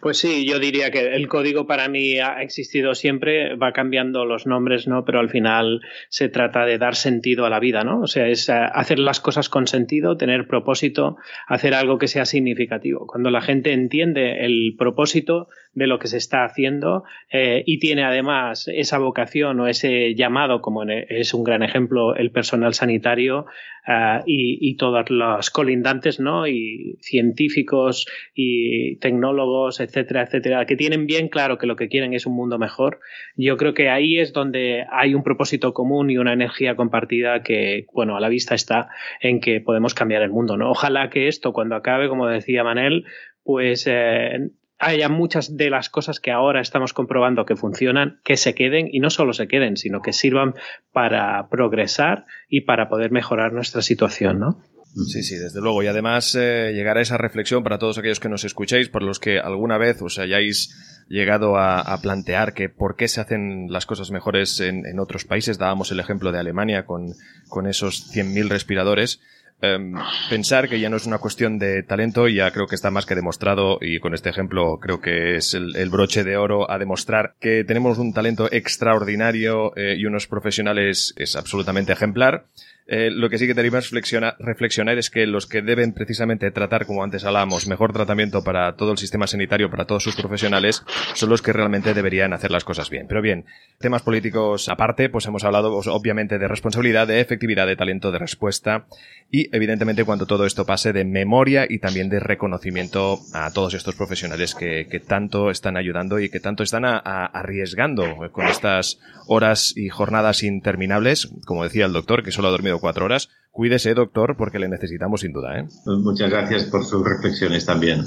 Pues 0.00 0.18
sí, 0.18 0.46
yo 0.46 0.58
diría 0.58 0.90
que 0.90 1.14
el 1.14 1.28
código 1.28 1.66
para 1.66 1.88
mí 1.88 2.18
ha 2.18 2.42
existido 2.42 2.94
siempre, 2.94 3.56
va 3.56 3.72
cambiando 3.72 4.24
los 4.24 4.46
nombres, 4.46 4.86
¿no? 4.86 5.04
Pero 5.04 5.20
al 5.20 5.30
final 5.30 5.80
se 6.08 6.28
trata 6.28 6.64
de 6.64 6.78
dar 6.78 6.94
sentido 6.94 7.46
a 7.46 7.50
la 7.50 7.60
vida, 7.60 7.84
¿no? 7.84 8.00
O 8.00 8.06
sea, 8.06 8.28
es 8.28 8.48
eh, 8.48 8.52
hacer 8.52 8.98
las 8.98 9.20
cosas 9.20 9.48
con 9.48 9.66
sentido, 9.66 10.16
tener 10.16 10.46
propósito, 10.46 11.16
hacer 11.46 11.74
algo 11.74 11.98
que 11.98 12.08
sea 12.08 12.24
significativo. 12.24 13.06
Cuando 13.06 13.30
la 13.30 13.40
gente 13.40 13.72
entiende 13.72 14.44
el 14.44 14.74
propósito 14.78 15.48
de 15.78 15.86
lo 15.86 15.98
que 15.98 16.08
se 16.08 16.18
está 16.18 16.44
haciendo 16.44 17.04
eh, 17.30 17.62
y 17.66 17.78
tiene 17.78 18.04
además 18.04 18.68
esa 18.68 18.98
vocación 18.98 19.60
o 19.60 19.68
ese 19.68 20.14
llamado, 20.14 20.60
como 20.60 20.82
es 20.84 21.32
un 21.34 21.44
gran 21.44 21.62
ejemplo 21.62 22.14
el 22.16 22.30
personal 22.30 22.74
sanitario, 22.74 23.46
Uh, 23.88 24.20
y, 24.26 24.58
y, 24.60 24.76
todas 24.76 25.08
las 25.08 25.48
colindantes, 25.48 26.20
¿no? 26.20 26.46
Y 26.46 26.98
científicos 27.00 28.06
y 28.34 28.96
tecnólogos, 28.96 29.80
etcétera, 29.80 30.24
etcétera, 30.24 30.66
que 30.66 30.76
tienen 30.76 31.06
bien 31.06 31.28
claro 31.28 31.56
que 31.56 31.66
lo 31.66 31.74
que 31.74 31.88
quieren 31.88 32.12
es 32.12 32.26
un 32.26 32.34
mundo 32.34 32.58
mejor. 32.58 33.00
Yo 33.34 33.56
creo 33.56 33.72
que 33.72 33.88
ahí 33.88 34.18
es 34.18 34.34
donde 34.34 34.84
hay 34.92 35.14
un 35.14 35.22
propósito 35.22 35.72
común 35.72 36.10
y 36.10 36.18
una 36.18 36.34
energía 36.34 36.76
compartida 36.76 37.42
que, 37.42 37.86
bueno, 37.94 38.14
a 38.14 38.20
la 38.20 38.28
vista 38.28 38.54
está 38.54 38.88
en 39.22 39.40
que 39.40 39.62
podemos 39.62 39.94
cambiar 39.94 40.20
el 40.20 40.32
mundo, 40.32 40.58
¿no? 40.58 40.70
Ojalá 40.70 41.08
que 41.08 41.28
esto, 41.28 41.54
cuando 41.54 41.74
acabe, 41.74 42.10
como 42.10 42.26
decía 42.26 42.64
Manel, 42.64 43.06
pues 43.42 43.86
eh, 43.86 44.50
haya 44.78 45.08
muchas 45.08 45.56
de 45.56 45.70
las 45.70 45.88
cosas 45.88 46.20
que 46.20 46.30
ahora 46.30 46.60
estamos 46.60 46.92
comprobando 46.92 47.44
que 47.44 47.56
funcionan, 47.56 48.20
que 48.24 48.36
se 48.36 48.54
queden 48.54 48.88
y 48.92 49.00
no 49.00 49.10
solo 49.10 49.32
se 49.32 49.48
queden, 49.48 49.76
sino 49.76 50.00
que 50.02 50.12
sirvan 50.12 50.54
para 50.92 51.48
progresar 51.48 52.26
y 52.48 52.62
para 52.62 52.88
poder 52.88 53.10
mejorar 53.10 53.52
nuestra 53.52 53.82
situación, 53.82 54.38
¿no? 54.38 54.62
Sí, 55.06 55.22
sí, 55.22 55.36
desde 55.36 55.60
luego. 55.60 55.82
Y 55.82 55.86
además 55.86 56.34
eh, 56.34 56.72
llegar 56.74 56.98
a 56.98 57.02
esa 57.02 57.18
reflexión 57.18 57.62
para 57.62 57.78
todos 57.78 57.98
aquellos 57.98 58.20
que 58.20 58.28
nos 58.28 58.44
escuchéis, 58.44 58.88
por 58.88 59.02
los 59.02 59.20
que 59.20 59.38
alguna 59.38 59.78
vez 59.78 60.00
os 60.02 60.18
hayáis 60.18 60.74
llegado 61.08 61.56
a, 61.56 61.98
plantear 62.02 62.52
que 62.52 62.68
por 62.68 62.96
qué 62.96 63.08
se 63.08 63.20
hacen 63.20 63.66
las 63.70 63.86
cosas 63.86 64.10
mejores 64.10 64.60
en, 64.60 64.98
otros 64.98 65.24
países. 65.24 65.58
Dábamos 65.58 65.92
el 65.92 66.00
ejemplo 66.00 66.32
de 66.32 66.38
Alemania 66.38 66.84
con, 66.84 67.14
con 67.48 67.66
esos 67.66 68.12
100.000 68.12 68.48
respiradores. 68.48 69.20
Em, 69.60 69.92
pensar 70.30 70.68
que 70.68 70.78
ya 70.78 70.88
no 70.88 70.96
es 70.96 71.06
una 71.06 71.18
cuestión 71.18 71.58
de 71.58 71.82
talento, 71.82 72.28
ya 72.28 72.50
creo 72.52 72.68
que 72.68 72.76
está 72.76 72.92
más 72.92 73.06
que 73.06 73.16
demostrado 73.16 73.78
y 73.80 73.98
con 73.98 74.14
este 74.14 74.30
ejemplo 74.30 74.78
creo 74.78 75.00
que 75.00 75.36
es 75.36 75.52
el, 75.52 75.90
broche 75.90 76.22
de 76.22 76.36
oro 76.36 76.70
a 76.70 76.78
demostrar 76.78 77.34
que 77.40 77.64
tenemos 77.64 77.98
un 77.98 78.12
talento 78.12 78.48
extraordinario 78.52 79.76
eh, 79.76 79.96
y 79.98 80.06
unos 80.06 80.28
profesionales 80.28 81.12
es 81.16 81.34
absolutamente 81.34 81.92
ejemplar. 81.92 82.44
Eh, 82.90 83.10
lo 83.10 83.28
que 83.28 83.36
sí 83.36 83.46
que 83.46 83.52
debemos 83.52 83.90
reflexionar 83.90 84.98
es 84.98 85.10
que 85.10 85.26
los 85.26 85.46
que 85.46 85.60
deben 85.60 85.92
precisamente 85.92 86.50
tratar, 86.50 86.86
como 86.86 87.04
antes 87.04 87.24
hablábamos, 87.24 87.68
mejor 87.68 87.92
tratamiento 87.92 88.42
para 88.42 88.76
todo 88.76 88.92
el 88.92 88.98
sistema 88.98 89.26
sanitario, 89.26 89.70
para 89.70 89.84
todos 89.84 90.02
sus 90.02 90.16
profesionales, 90.16 90.82
son 91.12 91.28
los 91.28 91.42
que 91.42 91.52
realmente 91.52 91.92
deberían 91.92 92.32
hacer 92.32 92.50
las 92.50 92.64
cosas 92.64 92.88
bien. 92.88 93.06
Pero 93.06 93.20
bien, 93.20 93.44
temas 93.78 94.00
políticos 94.00 94.70
aparte, 94.70 95.10
pues 95.10 95.26
hemos 95.26 95.44
hablado 95.44 95.70
pues, 95.70 95.86
obviamente 95.86 96.38
de 96.38 96.48
responsabilidad, 96.48 97.06
de 97.06 97.20
efectividad, 97.20 97.66
de 97.66 97.76
talento, 97.76 98.10
de 98.10 98.18
respuesta 98.18 98.86
y 99.30 99.54
evidentemente 99.54 100.04
cuando 100.04 100.24
todo 100.24 100.46
esto 100.46 100.64
pase 100.64 100.94
de 100.94 101.04
memoria 101.04 101.66
y 101.68 101.80
también 101.80 102.08
de 102.08 102.20
reconocimiento 102.20 103.20
a 103.34 103.52
todos 103.52 103.74
estos 103.74 103.94
profesionales 103.94 104.54
que, 104.54 104.86
tanto 105.06 105.50
están 105.50 105.76
ayudando 105.76 106.18
y 106.18 106.30
que 106.30 106.40
tanto 106.40 106.62
están 106.62 106.84
arriesgando 106.84 108.30
con 108.32 108.46
estas 108.46 108.98
horas 109.26 109.74
y 109.76 109.90
jornadas 109.90 110.42
interminables, 110.42 111.30
como 111.44 111.64
decía 111.64 111.84
el 111.84 111.92
doctor, 111.92 112.24
que 112.24 112.32
solo 112.32 112.48
ha 112.48 112.50
dormido 112.50 112.77
cuatro 112.80 113.04
horas. 113.04 113.28
Cuídese, 113.50 113.94
doctor, 113.94 114.36
porque 114.36 114.58
le 114.58 114.68
necesitamos 114.68 115.22
sin 115.22 115.32
duda. 115.32 115.58
¿eh? 115.58 115.64
Pues 115.84 115.98
muchas 115.98 116.30
gracias 116.30 116.64
por 116.64 116.84
sus 116.84 117.04
reflexiones 117.04 117.66
también. 117.66 118.04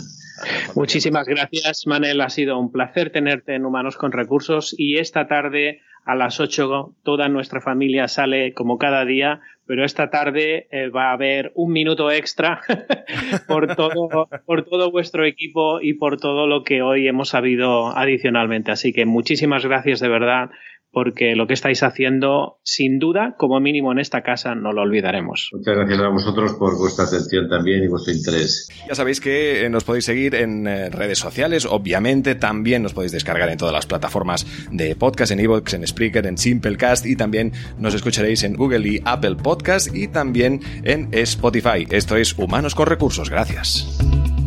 Muchísimas 0.75 1.27
gracias, 1.27 1.85
Manel. 1.85 2.21
Ha 2.21 2.29
sido 2.29 2.57
un 2.59 2.71
placer 2.71 3.11
tenerte 3.11 3.55
en 3.55 3.65
Humanos 3.65 3.97
con 3.97 4.11
Recursos 4.11 4.73
y 4.77 4.97
esta 4.97 5.27
tarde 5.27 5.81
a 6.05 6.15
las 6.15 6.39
8 6.39 6.95
toda 7.03 7.29
nuestra 7.29 7.61
familia 7.61 8.07
sale 8.07 8.53
como 8.53 8.77
cada 8.77 9.05
día, 9.05 9.41
pero 9.67 9.85
esta 9.85 10.09
tarde 10.09 10.67
eh, 10.71 10.89
va 10.89 11.09
a 11.09 11.13
haber 11.13 11.51
un 11.55 11.71
minuto 11.71 12.09
extra 12.11 12.61
por, 13.47 13.75
todo, 13.75 14.27
por 14.45 14.65
todo 14.65 14.91
vuestro 14.91 15.25
equipo 15.25 15.79
y 15.79 15.93
por 15.93 16.19
todo 16.19 16.47
lo 16.47 16.63
que 16.63 16.81
hoy 16.81 17.07
hemos 17.07 17.29
sabido 17.29 17.95
adicionalmente. 17.95 18.71
Así 18.71 18.93
que 18.93 19.05
muchísimas 19.05 19.65
gracias 19.65 19.99
de 19.99 20.09
verdad 20.09 20.49
porque 20.91 21.35
lo 21.35 21.47
que 21.47 21.53
estáis 21.53 21.83
haciendo, 21.83 22.59
sin 22.63 22.99
duda, 22.99 23.35
como 23.37 23.59
mínimo 23.59 23.91
en 23.91 23.99
esta 23.99 24.21
casa, 24.23 24.55
no 24.55 24.73
lo 24.73 24.81
olvidaremos. 24.81 25.49
Muchas 25.53 25.75
gracias 25.75 25.99
a 25.99 26.09
vosotros 26.09 26.53
por 26.55 26.77
vuestra 26.77 27.05
atención 27.05 27.49
también 27.49 27.83
y 27.83 27.87
vuestro 27.87 28.13
interés. 28.13 28.69
Ya 28.87 28.95
sabéis 28.95 29.21
que 29.21 29.65
eh, 29.65 29.69
nos 29.69 29.83
podéis 29.83 30.05
seguir 30.05 30.35
en 30.35 30.67
eh, 30.67 30.89
redes 30.89 31.19
sociales, 31.19 31.65
obviamente 31.65 32.35
también 32.35 32.83
nos 32.83 32.93
podéis 32.93 33.13
descargar 33.13 33.49
en 33.49 33.57
todas 33.57 33.73
las 33.73 33.85
plataformas 33.85 34.45
de 34.71 34.95
podcast, 34.95 35.31
en 35.31 35.39
Evox, 35.39 35.73
en 35.73 35.87
Spreaker, 35.87 36.25
en 36.27 36.37
Simplecast 36.37 37.05
y 37.05 37.15
también 37.15 37.53
nos 37.77 37.93
escucharéis 37.93 38.43
en 38.43 38.55
Google 38.55 38.87
y 38.87 39.01
Apple 39.05 39.35
Podcast 39.35 39.95
y 39.95 40.07
también 40.07 40.59
en 40.83 41.07
Spotify. 41.11 41.87
Esto 41.89 42.17
es 42.17 42.37
Humanos 42.37 42.75
con 42.75 42.87
Recursos. 42.87 43.29
Gracias. 43.29 43.97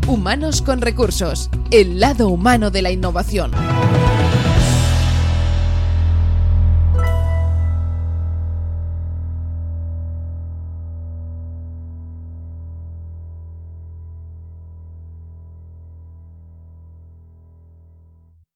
Humanos 0.07 0.61
con 0.61 0.83
Recursos, 0.83 1.49
el 1.71 1.99
lado 1.99 2.29
humano 2.29 2.71
de 2.71 2.83
la 2.83 2.91
innovación. 2.91 3.53